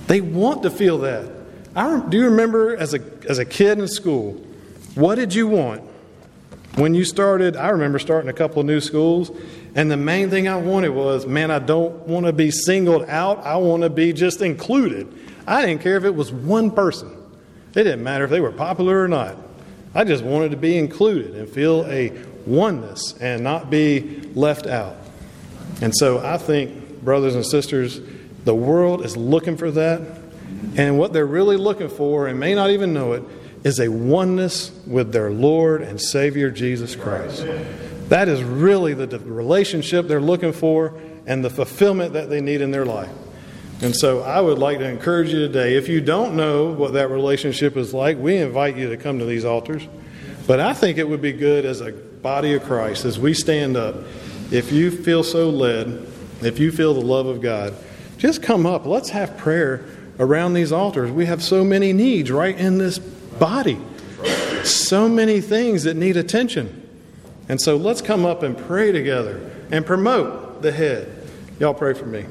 They 0.08 0.19
want 0.19 0.63
to 0.63 0.69
feel 0.69 0.97
that. 0.99 1.32
I, 1.73 1.99
do 1.99 2.17
you 2.17 2.25
remember 2.25 2.75
as 2.75 2.93
a, 2.93 2.99
as 3.30 3.39
a 3.39 3.45
kid 3.45 3.80
in 3.80 3.88
school, 3.88 4.34
what 4.95 5.15
did 5.15 5.34
you 5.34 5.47
want? 5.47 5.84
When 6.75 6.93
you 6.93 7.06
started, 7.06 7.56
I 7.56 7.69
remember 7.69 7.99
starting 7.99 8.30
a 8.30 8.34
couple 8.34 8.60
of 8.60 8.65
new 8.65 8.82
schools, 8.82 9.32
and 9.75 9.91
the 9.91 9.97
main 9.97 10.29
thing 10.29 10.47
I 10.47 10.55
wanted 10.55 10.89
was, 10.89 11.27
man, 11.27 11.51
I 11.51 11.59
don't 11.59 12.07
want 12.07 12.25
to 12.25 12.33
be 12.33 12.49
singled 12.49 13.09
out. 13.09 13.45
I 13.45 13.57
want 13.57 13.83
to 13.83 13.89
be 13.89 14.13
just 14.13 14.41
included. 14.41 15.13
I 15.45 15.65
didn't 15.65 15.83
care 15.83 15.97
if 15.97 16.05
it 16.05 16.15
was 16.15 16.31
one 16.31 16.71
person. 16.71 17.11
It 17.71 17.83
didn't 17.83 18.01
matter 18.01 18.23
if 18.23 18.29
they 18.29 18.39
were 18.39 18.53
popular 18.53 19.03
or 19.03 19.09
not. 19.09 19.38
I 19.93 20.05
just 20.05 20.23
wanted 20.23 20.51
to 20.51 20.57
be 20.57 20.77
included 20.77 21.35
and 21.35 21.49
feel 21.49 21.85
a 21.88 22.11
oneness 22.45 23.15
and 23.19 23.43
not 23.43 23.69
be 23.69 24.21
left 24.33 24.65
out. 24.65 24.95
And 25.81 25.93
so 25.93 26.25
I 26.25 26.38
think, 26.38 27.01
brothers 27.03 27.35
and 27.35 27.45
sisters, 27.45 27.99
the 28.45 28.55
world 28.55 29.03
is 29.03 29.17
looking 29.17 29.57
for 29.57 29.71
that. 29.71 30.01
And 30.77 30.97
what 30.97 31.11
they're 31.11 31.25
really 31.25 31.57
looking 31.57 31.89
for, 31.89 32.27
and 32.27 32.39
may 32.39 32.55
not 32.55 32.69
even 32.69 32.93
know 32.93 33.11
it, 33.13 33.23
is 33.65 33.79
a 33.79 33.89
oneness 33.89 34.71
with 34.88 35.11
their 35.11 35.31
Lord 35.31 35.81
and 35.81 35.99
Savior 35.99 36.49
Jesus 36.49 36.95
Christ. 36.95 37.45
That 38.09 38.29
is 38.29 38.43
really 38.43 38.93
the 38.93 39.19
relationship 39.19 40.07
they're 40.07 40.21
looking 40.21 40.53
for 40.53 40.99
and 41.25 41.43
the 41.43 41.49
fulfillment 41.49 42.13
that 42.13 42.29
they 42.29 42.41
need 42.41 42.61
in 42.61 42.71
their 42.71 42.85
life. 42.85 43.09
And 43.81 43.95
so 43.95 44.21
I 44.21 44.39
would 44.39 44.57
like 44.57 44.77
to 44.77 44.87
encourage 44.87 45.33
you 45.33 45.39
today 45.39 45.75
if 45.75 45.89
you 45.89 45.99
don't 45.99 46.35
know 46.35 46.71
what 46.71 46.93
that 46.93 47.09
relationship 47.09 47.75
is 47.75 47.93
like, 47.93 48.17
we 48.17 48.37
invite 48.37 48.77
you 48.77 48.89
to 48.89 48.97
come 48.97 49.19
to 49.19 49.25
these 49.25 49.43
altars. 49.43 49.87
But 50.47 50.59
I 50.59 50.73
think 50.73 50.97
it 50.97 51.09
would 51.09 51.21
be 51.21 51.33
good 51.33 51.65
as 51.65 51.81
a 51.81 51.91
body 51.91 52.53
of 52.53 52.63
Christ, 52.63 53.05
as 53.05 53.19
we 53.19 53.33
stand 53.33 53.75
up, 53.75 53.95
if 54.51 54.71
you 54.71 54.91
feel 54.91 55.23
so 55.23 55.49
led, 55.49 56.07
if 56.41 56.59
you 56.59 56.71
feel 56.71 56.93
the 56.93 57.01
love 57.01 57.25
of 57.25 57.41
God, 57.41 57.75
just 58.17 58.43
come 58.43 58.65
up. 58.65 58.85
Let's 58.85 59.09
have 59.09 59.35
prayer 59.37 59.83
around 60.19 60.53
these 60.53 60.71
altars. 60.71 61.11
We 61.11 61.25
have 61.25 61.43
so 61.43 61.63
many 61.63 61.91
needs 61.93 62.31
right 62.31 62.57
in 62.57 62.77
this 62.77 62.99
body, 62.99 63.79
so 64.63 65.09
many 65.09 65.41
things 65.41 65.83
that 65.83 65.95
need 65.95 66.15
attention. 66.15 66.84
And 67.47 67.62
so 67.62 67.75
let's 67.75 68.01
come 68.01 68.25
up 68.25 68.43
and 68.43 68.58
pray 68.58 68.91
together 68.91 69.51
and 69.71 69.86
promote 69.86 70.62
the 70.62 70.71
head. 70.71 71.12
Y'all 71.60 71.73
pray 71.73 71.93
for 71.93 72.05
me. 72.05 72.25